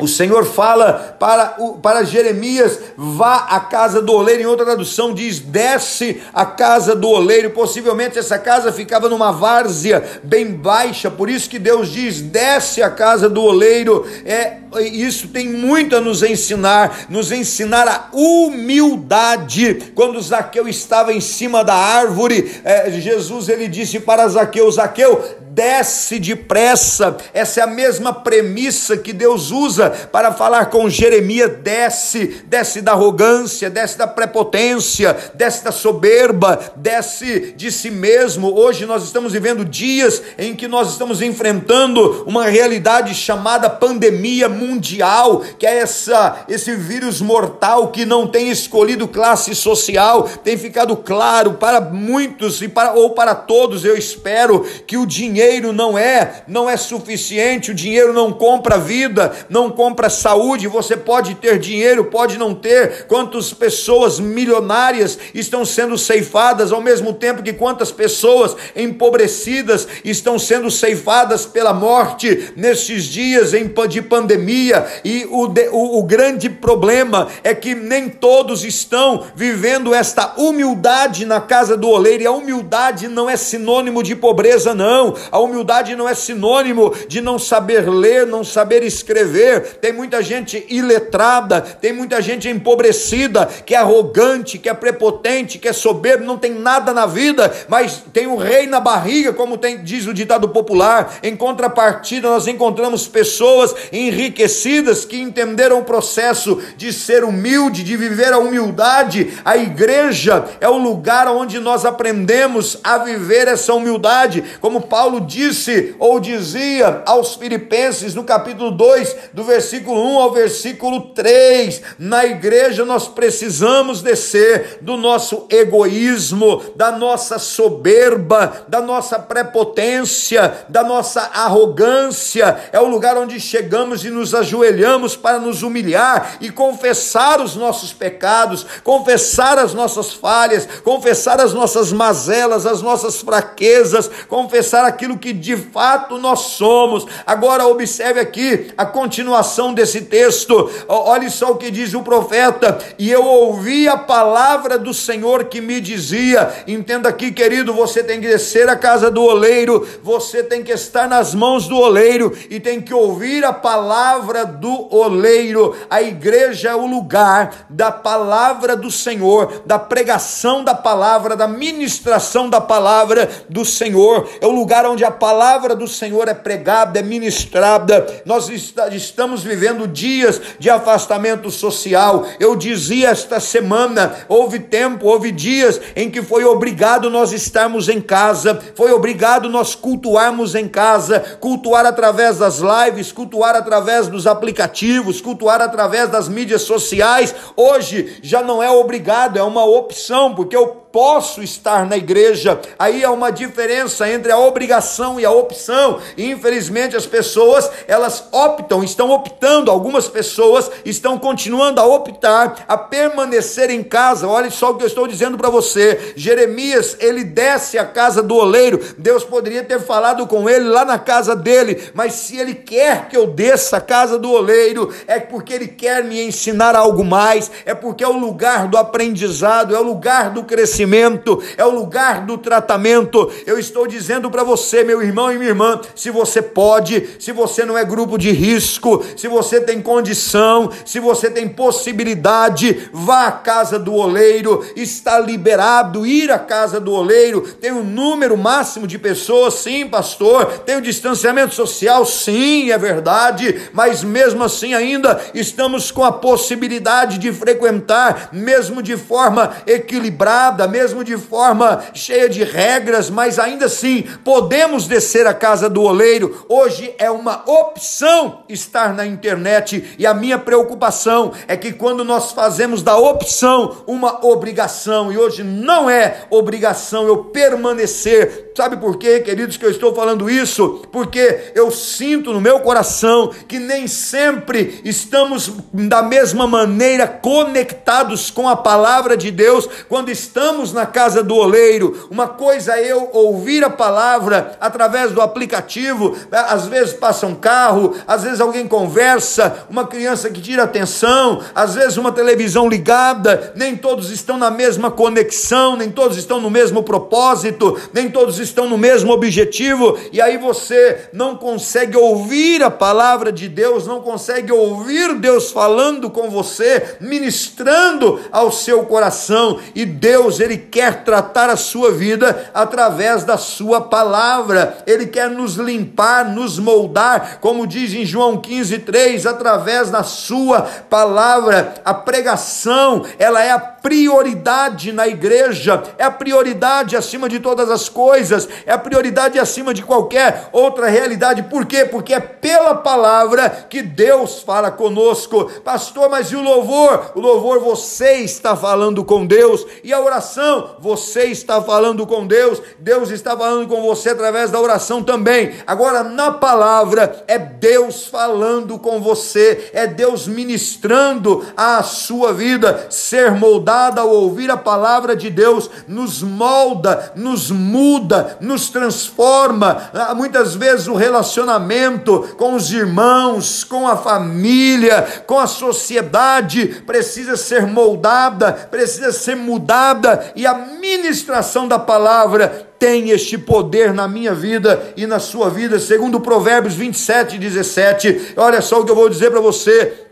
[0.00, 4.42] o Senhor fala para, para Jeremias: vá à casa do oleiro.
[4.42, 7.50] Em outra tradução diz: desce à casa do oleiro.
[7.50, 12.90] Possivelmente essa casa ficava numa várzea bem baixa, por isso que Deus diz: desce à
[12.90, 14.06] casa do oleiro.
[14.24, 14.58] É,
[14.92, 19.92] isso tem muito a nos ensinar, nos ensinar a humildade.
[19.94, 26.18] Quando Zaqueu estava em cima da árvore, é, Jesus ele disse para Zaqueu: Zaqueu, desce
[26.18, 27.16] depressa.
[27.34, 32.92] Essa é a mesma premissa que Deus usa para falar com Jeremias: desce, desce da
[32.92, 38.54] arrogância, desce da prepotência, desce da soberba, desce de si mesmo.
[38.54, 45.42] Hoje nós estamos vivendo dias em que nós estamos enfrentando uma realidade chamada pandemia mundial,
[45.58, 51.54] que é essa esse vírus mortal que não tem escolhido classe social, tem ficado claro
[51.54, 56.68] para muitos e para ou para todos, eu espero que o dinheiro não é, não
[56.68, 62.36] é suficiente, o dinheiro não compra vida, não compra saúde, você pode ter dinheiro, pode
[62.36, 63.06] não ter.
[63.06, 70.70] Quantas pessoas milionárias estão sendo ceifadas ao mesmo tempo que quantas pessoas empobrecidas estão sendo
[70.70, 73.52] ceifadas pela morte nesses dias
[73.88, 80.34] de pandemia e o, o, o grande problema é que nem todos estão vivendo esta
[80.36, 85.16] humildade na casa do oleiro, e a humildade não é sinônimo de pobreza, não.
[85.32, 89.69] A humildade não é sinônimo de não saber ler, não saber escrever.
[89.80, 95.68] Tem muita gente iletrada, tem muita gente empobrecida, que é arrogante, que é prepotente, que
[95.68, 99.82] é soberbo, não tem nada na vida, mas tem um rei na barriga, como tem,
[99.82, 101.18] diz o ditado popular.
[101.22, 108.32] Em contrapartida, nós encontramos pessoas enriquecidas que entenderam o processo de ser humilde, de viver
[108.32, 109.38] a humildade.
[109.44, 115.94] A igreja é o lugar onde nós aprendemos a viver essa humildade, como Paulo disse
[115.98, 119.59] ou dizia aos Filipenses no capítulo 2, do versículo
[119.96, 121.82] 1 ao versículo 3.
[121.98, 130.82] Na igreja nós precisamos descer do nosso egoísmo, da nossa soberba, da nossa prepotência, da
[130.82, 132.70] nossa arrogância.
[132.72, 137.92] É o lugar onde chegamos e nos ajoelhamos para nos humilhar e confessar os nossos
[137.92, 145.32] pecados, confessar as nossas falhas, confessar as nossas mazelas, as nossas fraquezas, confessar aquilo que
[145.32, 147.06] de fato nós somos.
[147.26, 149.39] Agora observe aqui a continuação
[149.74, 150.70] desse texto.
[150.88, 155.60] Olhe só o que diz o profeta: "E eu ouvi a palavra do Senhor que
[155.60, 160.62] me dizia: Entenda aqui, querido, você tem que descer à casa do oleiro, você tem
[160.62, 165.76] que estar nas mãos do oleiro e tem que ouvir a palavra do oleiro.
[165.88, 172.48] A igreja é o lugar da palavra do Senhor, da pregação da palavra, da ministração
[172.48, 174.28] da palavra do Senhor.
[174.40, 178.22] É o lugar onde a palavra do Senhor é pregada, é ministrada.
[178.24, 182.26] Nós estamos vivendo dias de afastamento social.
[182.38, 188.00] Eu dizia esta semana, houve tempo, houve dias em que foi obrigado nós estarmos em
[188.00, 195.20] casa, foi obrigado nós cultuarmos em casa, cultuar através das lives, cultuar através dos aplicativos,
[195.20, 197.34] cultuar através das mídias sociais.
[197.56, 202.60] Hoje já não é obrigado, é uma opção, porque eu posso estar na igreja.
[202.78, 206.00] Aí há uma diferença entre a obrigação e a opção.
[206.16, 212.76] E infelizmente as pessoas, elas optam, estão optando, algumas pessoas estão continuando a optar a
[212.76, 214.26] permanecer em casa.
[214.26, 216.12] Olha só o que eu estou dizendo para você.
[216.16, 218.80] Jeremias, ele desce à casa do oleiro.
[218.98, 223.16] Deus poderia ter falado com ele lá na casa dele, mas se ele quer que
[223.16, 227.74] eu desça à casa do oleiro, é porque ele quer me ensinar algo mais, é
[227.74, 232.24] porque é o lugar do aprendizado, é o lugar do crescimento crescimento, é o lugar
[232.24, 233.30] do tratamento.
[233.46, 237.64] Eu estou dizendo para você, meu irmão e minha irmã, se você pode, se você
[237.64, 243.32] não é grupo de risco, se você tem condição, se você tem possibilidade, vá à
[243.32, 247.42] casa do oleiro, está liberado ir à casa do oleiro.
[247.60, 250.46] Tem um número máximo de pessoas, sim, pastor.
[250.64, 257.18] Tem o distanciamento social, sim, é verdade, mas mesmo assim ainda estamos com a possibilidade
[257.18, 264.02] de frequentar, mesmo de forma equilibrada, mesmo de forma cheia de regras, mas ainda assim
[264.24, 266.46] podemos descer à casa do oleiro.
[266.48, 272.32] Hoje é uma opção estar na internet e a minha preocupação é que quando nós
[272.32, 279.20] fazemos da opção uma obrigação, e hoje não é obrigação eu permanecer, sabe por quê,
[279.20, 280.82] queridos, que eu estou falando isso?
[280.92, 288.48] Porque eu sinto no meu coração que nem sempre estamos da mesma maneira conectados com
[288.48, 292.08] a palavra de Deus quando estamos na casa do oleiro.
[292.10, 297.94] Uma coisa é eu ouvir a palavra através do aplicativo, às vezes passa um carro,
[298.06, 303.76] às vezes alguém conversa, uma criança que tira atenção, às vezes uma televisão ligada, nem
[303.76, 308.78] todos estão na mesma conexão, nem todos estão no mesmo propósito, nem todos estão no
[308.78, 315.14] mesmo objetivo, e aí você não consegue ouvir a palavra de Deus, não consegue ouvir
[315.14, 321.90] Deus falando com você, ministrando ao seu coração, e Deus, Ele quer tratar a sua
[321.90, 324.78] vida através da sua palavra.
[324.86, 331.74] Ele quer nos limpar, nos moldar, como diz em João 15:3, através da sua palavra.
[331.84, 337.88] A pregação, ela é a prioridade na igreja, é a prioridade acima de todas as
[337.88, 341.44] coisas, é a prioridade acima de qualquer outra realidade.
[341.44, 341.84] Por quê?
[341.84, 345.50] Porque é pela palavra que Deus fala conosco.
[345.64, 347.12] Pastor, mas e o louvor?
[347.14, 352.60] O louvor você está falando com Deus e a oração você está falando com Deus,
[352.78, 355.54] Deus está falando com você através da oração também.
[355.66, 362.86] Agora, na palavra, é Deus falando com você, é Deus ministrando a sua vida.
[362.90, 363.32] Ser
[363.70, 369.90] moldada ao ouvir a palavra de Deus nos molda, nos muda, nos transforma.
[369.94, 377.36] Ah, muitas vezes o relacionamento com os irmãos, com a família, com a sociedade precisa
[377.36, 384.34] ser moldada, precisa ser mudada e a ministração da palavra tem este poder na minha
[384.34, 388.32] vida e na sua vida, segundo Provérbios 27, 17.
[388.36, 390.09] Olha só o que eu vou dizer para você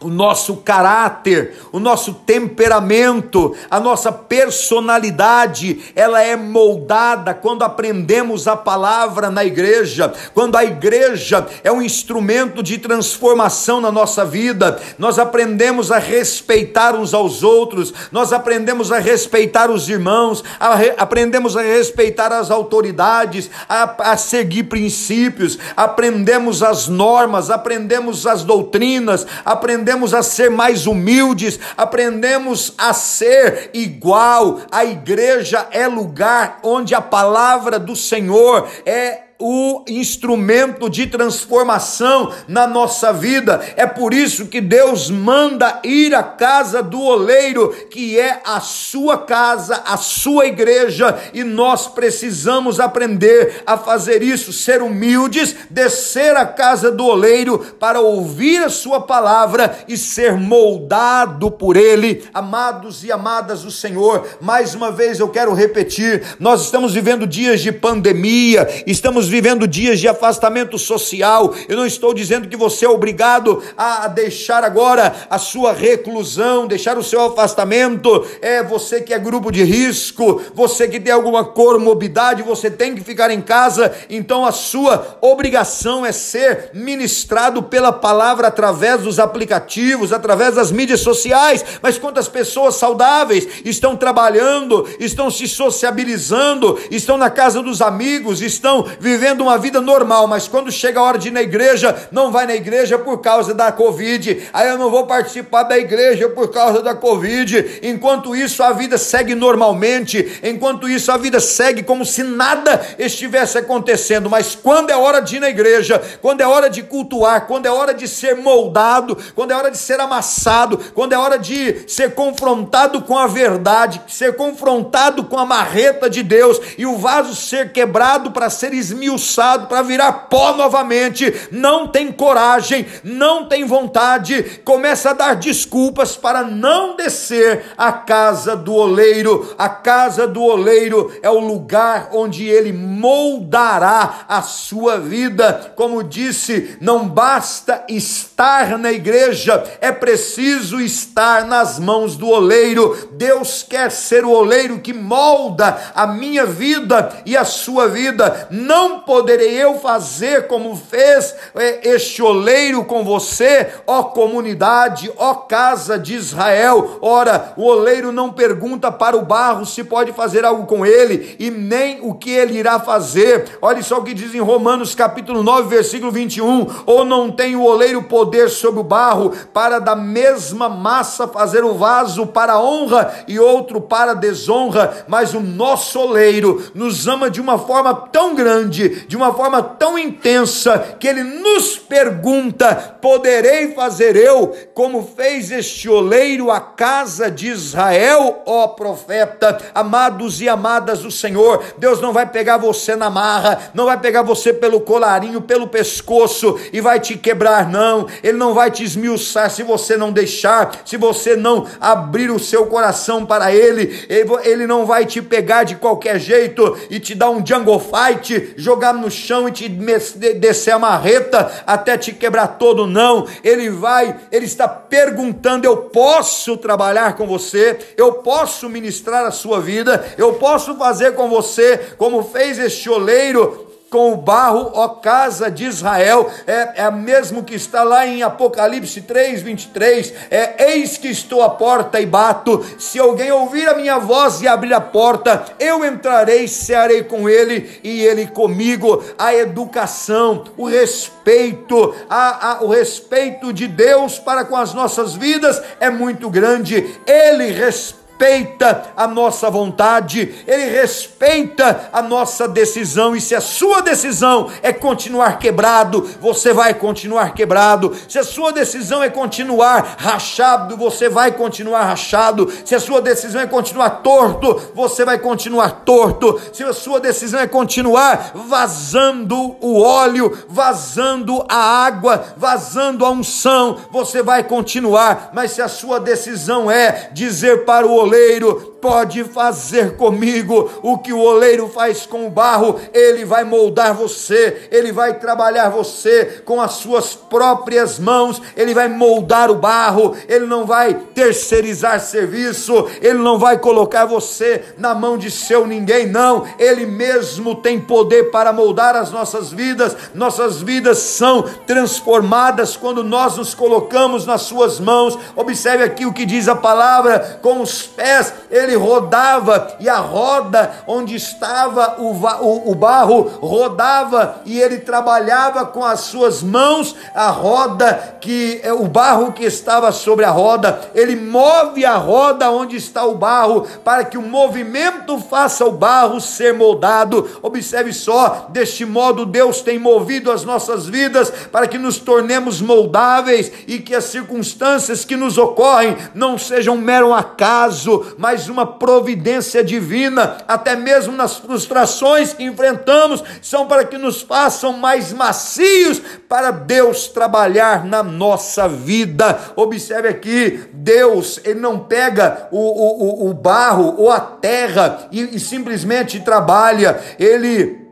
[0.00, 8.54] o nosso caráter, o nosso temperamento, a nossa personalidade, ela é moldada quando aprendemos a
[8.54, 15.18] palavra na igreja, quando a igreja é um instrumento de transformação na nossa vida, nós
[15.18, 21.56] aprendemos a respeitar uns aos outros, nós aprendemos a respeitar os irmãos, a re, aprendemos
[21.56, 29.85] a respeitar as autoridades, a, a seguir princípios, aprendemos as normas, aprendemos as doutrinas, aprendemos
[29.86, 34.62] aprendemos a ser mais humildes, aprendemos a ser igual.
[34.72, 42.66] A igreja é lugar onde a palavra do Senhor é o instrumento de transformação na
[42.66, 43.60] nossa vida.
[43.76, 49.18] É por isso que Deus manda ir à casa do oleiro, que é a sua
[49.18, 56.46] casa, a sua igreja, e nós precisamos aprender a fazer isso, ser humildes, descer à
[56.46, 62.24] casa do oleiro para ouvir a sua palavra e ser moldado por ele.
[62.32, 67.60] Amados e amadas do Senhor, mais uma vez eu quero repetir, nós estamos vivendo dias
[67.60, 71.52] de pandemia, estamos estamos vivendo dias de afastamento social.
[71.68, 76.96] Eu não estou dizendo que você é obrigado a deixar agora a sua reclusão, deixar
[76.96, 78.24] o seu afastamento.
[78.40, 83.02] É você que é grupo de risco, você que tem alguma comorbidade, você tem que
[83.02, 83.92] ficar em casa.
[84.08, 91.00] Então a sua obrigação é ser ministrado pela palavra através dos aplicativos, através das mídias
[91.00, 91.64] sociais.
[91.82, 98.86] Mas quantas pessoas saudáveis estão trabalhando, estão se sociabilizando, estão na casa dos amigos, estão
[99.00, 102.30] vivendo vivendo uma vida normal, mas quando chega a hora de ir na igreja, não
[102.30, 104.46] vai na igreja por causa da Covid.
[104.52, 107.80] Aí eu não vou participar da igreja por causa da Covid.
[107.82, 110.38] Enquanto isso, a vida segue normalmente.
[110.42, 114.28] Enquanto isso, a vida segue como se nada estivesse acontecendo.
[114.28, 117.70] Mas quando é hora de ir na igreja, quando é hora de cultuar, quando é
[117.70, 122.14] hora de ser moldado, quando é hora de ser amassado, quando é hora de ser
[122.14, 127.72] confrontado com a verdade, ser confrontado com a marreta de Deus e o vaso ser
[127.72, 134.60] quebrado para ser esmiuçado esmiuçado para virar pó novamente, não tem coragem, não tem vontade,
[134.64, 139.54] começa a dar desculpas para não descer à casa do oleiro.
[139.56, 145.72] A casa do oleiro é o lugar onde ele moldará a sua vida.
[145.76, 153.10] Como disse, não basta estar na igreja, é preciso estar nas mãos do oleiro.
[153.12, 158.48] Deus quer ser o oleiro que molda a minha vida e a sua vida.
[158.50, 165.98] Não poderei eu fazer como fez é, este oleiro com você, ó comunidade, ó casa
[165.98, 166.98] de Israel?
[167.00, 171.50] Ora, o oleiro não pergunta para o barro se pode fazer algo com ele e
[171.50, 173.58] nem o que ele irá fazer.
[173.60, 177.64] Olha só o que diz em Romanos capítulo 9, versículo 21: ou não tem o
[177.64, 183.38] oleiro poder sobre o barro para da mesma massa fazer o vaso para honra e
[183.38, 189.16] outro para desonra, mas o nosso oleiro nos ama de uma forma tão grande de
[189.16, 196.50] uma forma tão intensa que ele nos pergunta: poderei fazer eu como fez este oleiro
[196.50, 199.58] a casa de Israel, ó profeta?
[199.74, 204.22] Amados e amadas do Senhor, Deus não vai pegar você na marra, não vai pegar
[204.22, 208.06] você pelo colarinho, pelo pescoço e vai te quebrar, não.
[208.22, 212.66] Ele não vai te esmiuçar se você não deixar, se você não abrir o seu
[212.66, 214.06] coração para ele.
[214.44, 218.75] Ele não vai te pegar de qualquer jeito e te dar um jungle fight, jogar
[218.76, 223.26] jogar no chão e te descer a marreta até te quebrar todo, não.
[223.42, 229.60] Ele vai, ele está perguntando: eu posso trabalhar com você, eu posso ministrar a sua
[229.60, 235.50] vida, eu posso fazer com você como fez este oleiro com o barro, ó casa
[235.50, 241.08] de Israel, é, é mesmo que está lá em Apocalipse 3, 23, é, eis que
[241.08, 245.44] estou à porta e bato, se alguém ouvir a minha voz e abrir a porta,
[245.60, 252.68] eu entrarei, cearei com ele e ele comigo, a educação, o respeito, a, a, o
[252.68, 259.06] respeito de Deus para com as nossas vidas é muito grande, ele respeita respeita a
[259.06, 266.08] nossa vontade, ele respeita a nossa decisão, e se a sua decisão é continuar quebrado,
[266.20, 272.50] você vai continuar quebrado, se a sua decisão é continuar rachado, você vai continuar rachado,
[272.64, 277.40] se a sua decisão é continuar torto, você vai continuar torto, se a sua decisão
[277.40, 285.52] é continuar vazando o óleo, vazando a água, vazando a unção, você vai continuar, mas
[285.52, 291.20] se a sua decisão é dizer para o oleiro: pode fazer comigo o que o
[291.20, 296.72] oleiro faz com o barro, ele vai moldar você, ele vai trabalhar você com as
[296.72, 303.38] suas próprias mãos, ele vai moldar o barro, ele não vai terceirizar serviço, ele não
[303.38, 308.96] vai colocar você na mão de seu ninguém, não, ele mesmo tem poder para moldar
[308.96, 315.18] as nossas vidas, nossas vidas são transformadas quando nós nos colocamos nas suas mãos.
[315.34, 320.72] Observe aqui o que diz a palavra: com os pés ele rodava, e a roda
[320.86, 327.28] onde estava o, o, o barro rodava, e ele trabalhava com as suas mãos a
[327.28, 332.76] roda que é o barro que estava sobre a roda, ele move a roda onde
[332.76, 337.28] está o barro, para que o movimento faça o barro ser moldado.
[337.42, 343.52] Observe só, deste modo Deus tem movido as nossas vidas para que nos tornemos moldáveis
[343.66, 349.62] e que as circunstâncias que nos ocorrem não sejam um mero acaso, mas uma providência
[349.62, 356.50] divina, até mesmo nas frustrações que enfrentamos, são para que nos façam mais macios para
[356.50, 359.38] Deus trabalhar na nossa vida.
[359.54, 365.38] Observe aqui, Deus, Ele não pega o, o, o barro ou a terra e, e
[365.38, 367.85] simplesmente trabalha, Ele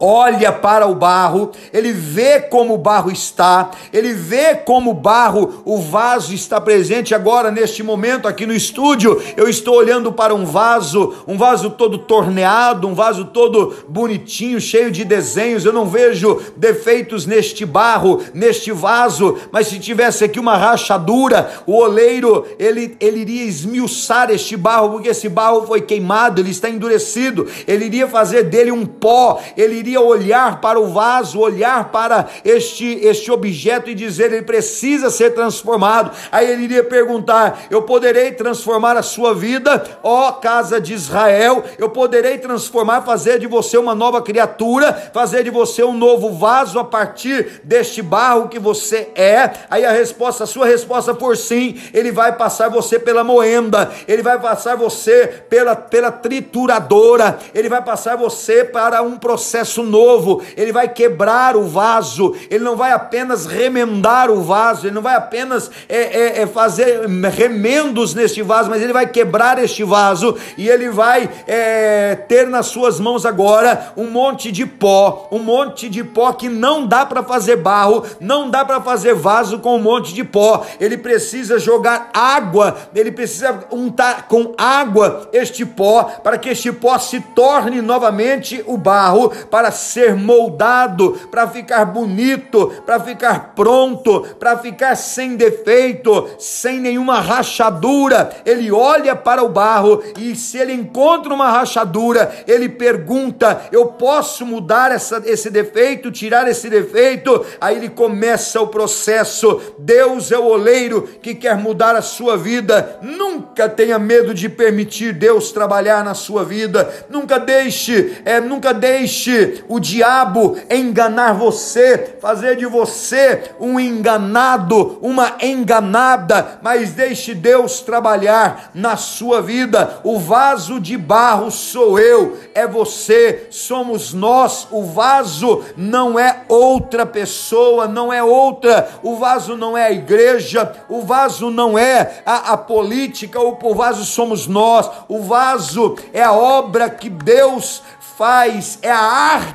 [0.00, 5.62] olha para o barro, ele vê como o barro está, ele vê como o barro,
[5.64, 9.20] o vaso está presente agora neste momento aqui no estúdio.
[9.36, 14.90] Eu estou olhando para um vaso, um vaso todo torneado, um vaso todo bonitinho, cheio
[14.90, 15.64] de desenhos.
[15.64, 21.74] Eu não vejo defeitos neste barro, neste vaso, mas se tivesse aqui uma rachadura, o
[21.76, 27.46] oleiro ele, ele iria esmiuçar este barro, porque esse barro foi queimado, ele está endurecido,
[27.66, 32.26] ele iria fazer dele um pó, ele iria iria olhar para o vaso, olhar para
[32.44, 36.14] este, este objeto e dizer: ele precisa ser transformado.
[36.30, 41.64] Aí ele iria perguntar: Eu poderei transformar a sua vida, ó casa de Israel?
[41.78, 46.78] Eu poderei transformar, fazer de você uma nova criatura, fazer de você um novo vaso
[46.78, 49.50] a partir deste barro que você é?
[49.70, 54.22] Aí a resposta, a sua resposta por sim, ele vai passar você pela moenda, ele
[54.22, 60.72] vai passar você pela, pela trituradora, ele vai passar você para um processo novo, ele
[60.72, 65.70] vai quebrar o vaso, ele não vai apenas remendar o vaso, ele não vai apenas
[65.88, 70.90] é, é, é fazer remendos neste vaso, mas ele vai quebrar este vaso e ele
[70.90, 76.32] vai é, ter nas suas mãos agora um monte de pó, um monte de pó
[76.32, 80.24] que não dá para fazer barro, não dá para fazer vaso com um monte de
[80.24, 86.72] pó, ele precisa jogar água, ele precisa untar com água este pó, para que este
[86.72, 93.52] pó se torne novamente o barro, para para ser moldado, para ficar bonito, para ficar
[93.54, 98.30] pronto, para ficar sem defeito, sem nenhuma rachadura.
[98.46, 104.46] Ele olha para o barro e se ele encontra uma rachadura, ele pergunta: Eu posso
[104.46, 107.44] mudar essa, esse defeito, tirar esse defeito?
[107.60, 109.60] Aí ele começa o processo.
[109.78, 112.98] Deus é o oleiro que quer mudar a sua vida.
[113.02, 116.88] Nunca tenha medo de permitir Deus trabalhar na sua vida.
[117.10, 125.36] Nunca deixe, é, nunca deixe o diabo enganar você, fazer de você um enganado, uma
[125.40, 130.00] enganada, mas deixe Deus trabalhar na sua vida.
[130.04, 134.68] O vaso de barro sou eu, é você, somos nós.
[134.70, 138.88] O vaso não é outra pessoa, não é outra.
[139.02, 143.74] O vaso não é a igreja, o vaso não é a, a política, o, o
[143.74, 144.90] vaso somos nós.
[145.08, 147.82] O vaso é a obra que Deus
[148.18, 149.47] faz, é a arte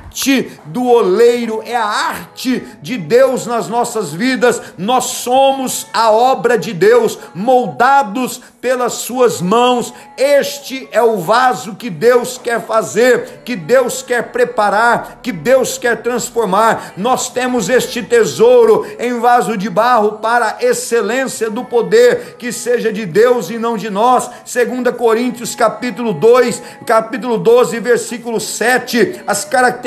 [0.66, 4.60] do oleiro, é a arte de Deus nas nossas vidas.
[4.78, 9.92] Nós somos a obra de Deus, moldados pelas suas mãos.
[10.16, 16.02] Este é o vaso que Deus quer fazer, que Deus quer preparar, que Deus quer
[16.02, 16.94] transformar.
[16.96, 22.92] Nós temos este tesouro em vaso de barro para a excelência do poder que seja
[22.92, 24.30] de Deus e não de nós.
[24.44, 29.83] 2 Coríntios capítulo 2, capítulo 12, versículo 7, as características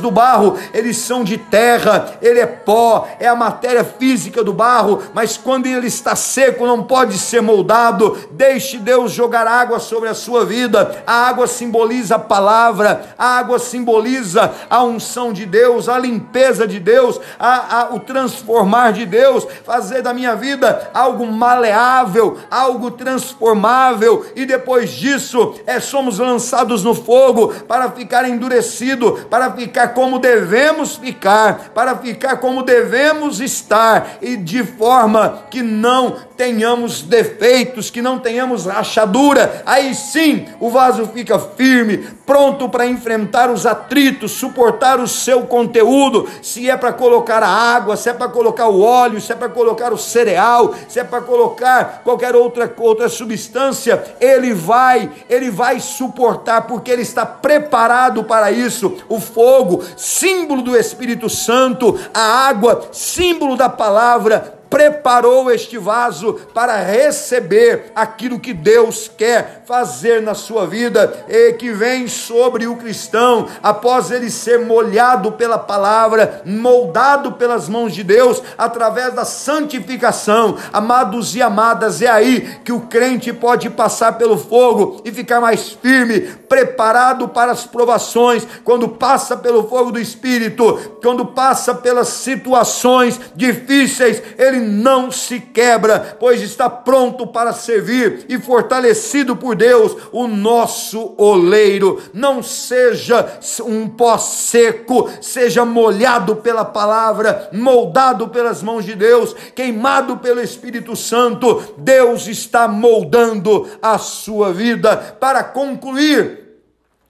[0.00, 5.02] do barro, eles são de terra, ele é pó, é a matéria física do barro,
[5.14, 8.18] mas quando ele está seco, não pode ser moldado.
[8.32, 11.02] Deixe Deus jogar água sobre a sua vida.
[11.06, 16.78] A água simboliza a palavra, a água simboliza a unção de Deus, a limpeza de
[16.78, 24.26] Deus, a, a, o transformar de Deus, fazer da minha vida algo maleável, algo transformável,
[24.34, 30.96] e depois disso é somos lançados no fogo para ficar endurecido, para ficar como devemos
[30.96, 38.18] ficar, para ficar como devemos estar e de forma que não tenhamos defeitos, que não
[38.18, 39.62] tenhamos rachadura.
[39.66, 46.28] Aí sim o vaso fica firme, pronto para enfrentar os atritos, suportar o seu conteúdo.
[46.40, 49.48] Se é para colocar a água, se é para colocar o óleo, se é para
[49.48, 55.80] colocar o cereal, se é para colocar qualquer outra outra substância, ele vai, ele vai
[55.80, 58.96] suportar porque ele está preparado para isso.
[59.10, 66.76] O fogo, símbolo do Espírito Santo, a água, símbolo da palavra, preparou este vaso para
[66.76, 73.48] receber aquilo que Deus quer fazer na sua vida e que vem sobre o cristão
[73.60, 80.56] após ele ser molhado pela palavra, moldado pelas mãos de Deus através da santificação.
[80.72, 85.70] Amados e amadas, é aí que o crente pode passar pelo fogo e ficar mais
[85.70, 93.20] firme, preparado para as provações, quando passa pelo fogo do espírito, quando passa pelas situações
[93.34, 100.26] difíceis, ele não se quebra, pois está pronto para servir e fortalecido por Deus, o
[100.28, 102.00] nosso oleiro.
[102.12, 110.18] Não seja um pó seco, seja molhado pela palavra, moldado pelas mãos de Deus, queimado
[110.18, 111.62] pelo Espírito Santo.
[111.78, 114.96] Deus está moldando a sua vida.
[115.18, 116.49] Para concluir,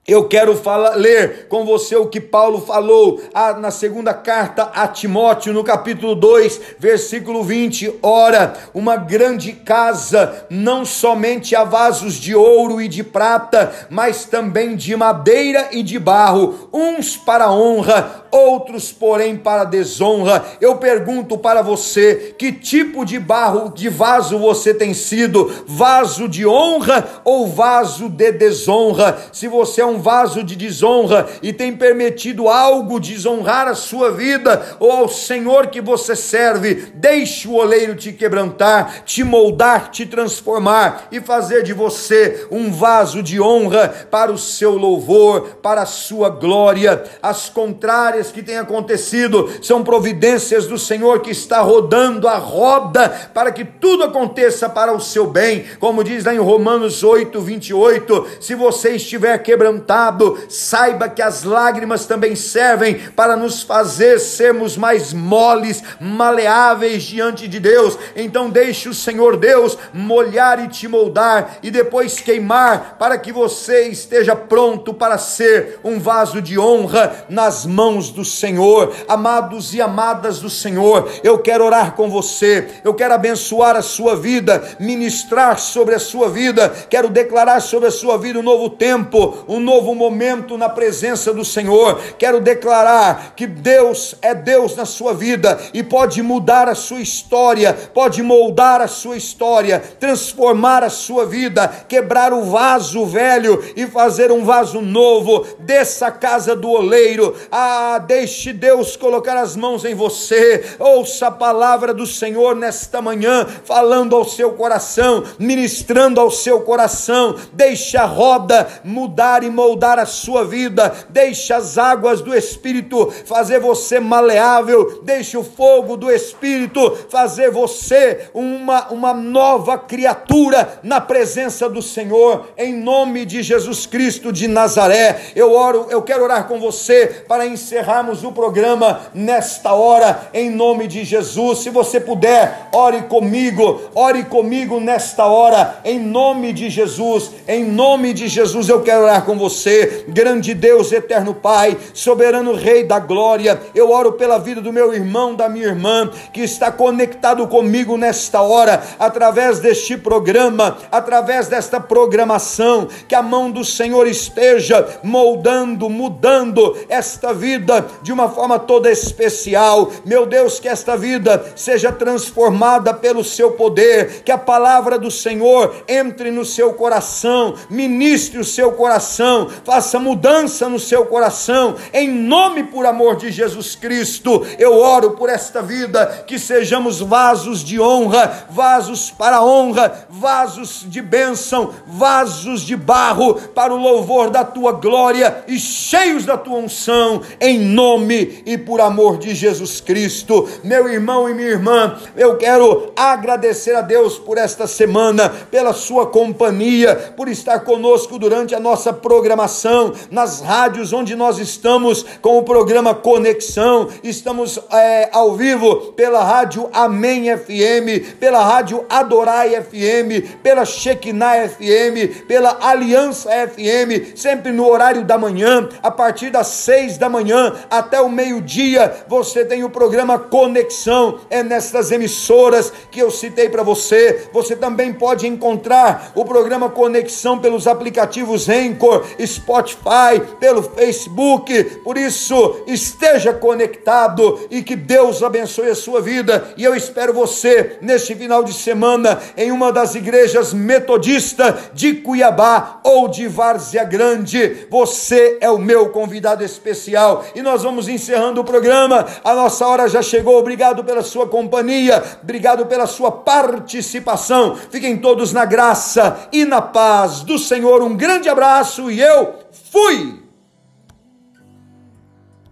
[0.07, 4.87] eu quero falar, ler com você o que Paulo falou ah, na segunda carta a
[4.87, 7.99] Timóteo, no capítulo 2, versículo 20.
[8.01, 14.75] Ora, uma grande casa, não somente há vasos de ouro e de prata, mas também
[14.75, 20.43] de madeira e de barro, uns para honra, outros, porém, para desonra.
[20.59, 25.51] Eu pergunto para você: que tipo de barro, de vaso você tem sido?
[25.67, 29.17] Vaso de honra ou vaso de desonra?
[29.33, 34.77] Se você é um vaso de desonra e tem permitido algo desonrar a sua vida
[34.79, 41.07] ou ao Senhor que você serve, deixe o oleiro te quebrantar, te moldar, te transformar
[41.11, 46.29] e fazer de você um vaso de honra para o seu louvor, para a sua
[46.29, 47.03] glória.
[47.21, 53.51] As contrárias que têm acontecido são providências do Senhor que está rodando a roda para
[53.51, 58.27] que tudo aconteça para o seu bem, como diz lá em Romanos 8, 28.
[58.41, 65.13] Se você estiver quebrantado, saiba que as lágrimas também servem para nos fazer sermos mais
[65.13, 67.97] moles, maleáveis diante de Deus.
[68.15, 73.87] Então deixe o Senhor Deus molhar e te moldar e depois queimar para que você
[73.87, 78.93] esteja pronto para ser um vaso de honra nas mãos do Senhor.
[79.07, 82.67] Amados e amadas do Senhor, eu quero orar com você.
[82.83, 87.91] Eu quero abençoar a sua vida, ministrar sobre a sua vida, quero declarar sobre a
[87.91, 91.99] sua vida um novo tempo, um novo momento na presença do Senhor.
[92.17, 97.73] Quero declarar que Deus é Deus na sua vida e pode mudar a sua história,
[97.73, 104.31] pode moldar a sua história, transformar a sua vida, quebrar o vaso velho e fazer
[104.31, 105.45] um vaso novo.
[105.59, 110.75] Dessa casa do oleiro, ah, deixe Deus colocar as mãos em você.
[110.79, 117.35] Ouça a palavra do Senhor nesta manhã, falando ao seu coração, ministrando ao seu coração.
[117.53, 123.59] Deixe a roda mudar e moldar a sua vida, deixe as águas do Espírito fazer
[123.59, 131.69] você maleável, deixe o fogo do Espírito fazer você uma, uma nova criatura na presença
[131.69, 135.19] do Senhor, em nome de Jesus Cristo de Nazaré.
[135.35, 137.45] Eu oro, eu quero orar com você para
[137.91, 141.59] encerrarmos o programa nesta hora, em nome de Jesus.
[141.59, 148.13] Se você puder, ore comigo, ore comigo nesta hora, em nome de Jesus, em nome
[148.13, 152.99] de Jesus, eu quero orar com você você, grande Deus, eterno Pai, soberano Rei da
[152.99, 153.59] glória.
[153.75, 158.41] Eu oro pela vida do meu irmão, da minha irmã, que está conectado comigo nesta
[158.41, 166.77] hora, através deste programa, através desta programação, que a mão do Senhor esteja moldando, mudando
[166.87, 169.91] esta vida de uma forma toda especial.
[170.05, 175.73] Meu Deus, que esta vida seja transformada pelo seu poder, que a palavra do Senhor
[175.87, 182.63] entre no seu coração, ministre o seu coração, faça mudança no seu coração, em nome
[182.63, 184.45] por amor de Jesus Cristo.
[184.57, 191.01] Eu oro por esta vida, que sejamos vasos de honra, vasos para honra, vasos de
[191.01, 197.21] bênção, vasos de barro para o louvor da tua glória e cheios da tua unção,
[197.39, 200.47] em nome e por amor de Jesus Cristo.
[200.63, 206.05] Meu irmão e minha irmã, eu quero agradecer a Deus por esta semana, pela sua
[206.07, 212.43] companhia, por estar conosco durante a nossa programação nas rádios onde nós estamos com o
[212.43, 213.87] programa Conexão.
[214.03, 222.25] Estamos é, ao vivo pela rádio Amém FM, pela rádio Adorai FM, pela Shekinah FM,
[222.27, 228.01] pela Aliança FM, sempre no horário da manhã, a partir das seis da manhã até
[228.01, 229.03] o meio-dia.
[229.07, 234.29] Você tem o programa Conexão, é nestas emissoras que eu citei para você.
[234.33, 241.63] Você também pode encontrar o programa Conexão pelos aplicativos Anchor, Spotify, pelo Facebook.
[241.83, 246.53] Por isso, esteja conectado e que Deus abençoe a sua vida.
[246.57, 252.79] E eu espero você neste final de semana em uma das igrejas metodistas de Cuiabá
[252.83, 254.67] ou de Várzea Grande.
[254.69, 259.05] Você é o meu convidado especial nós vamos encerrando o programa.
[259.23, 260.37] A nossa hora já chegou.
[260.37, 264.55] Obrigado pela sua companhia, obrigado pela sua participação.
[264.69, 267.81] Fiquem todos na graça e na paz do Senhor.
[267.81, 269.35] Um grande abraço e eu
[269.71, 270.20] fui!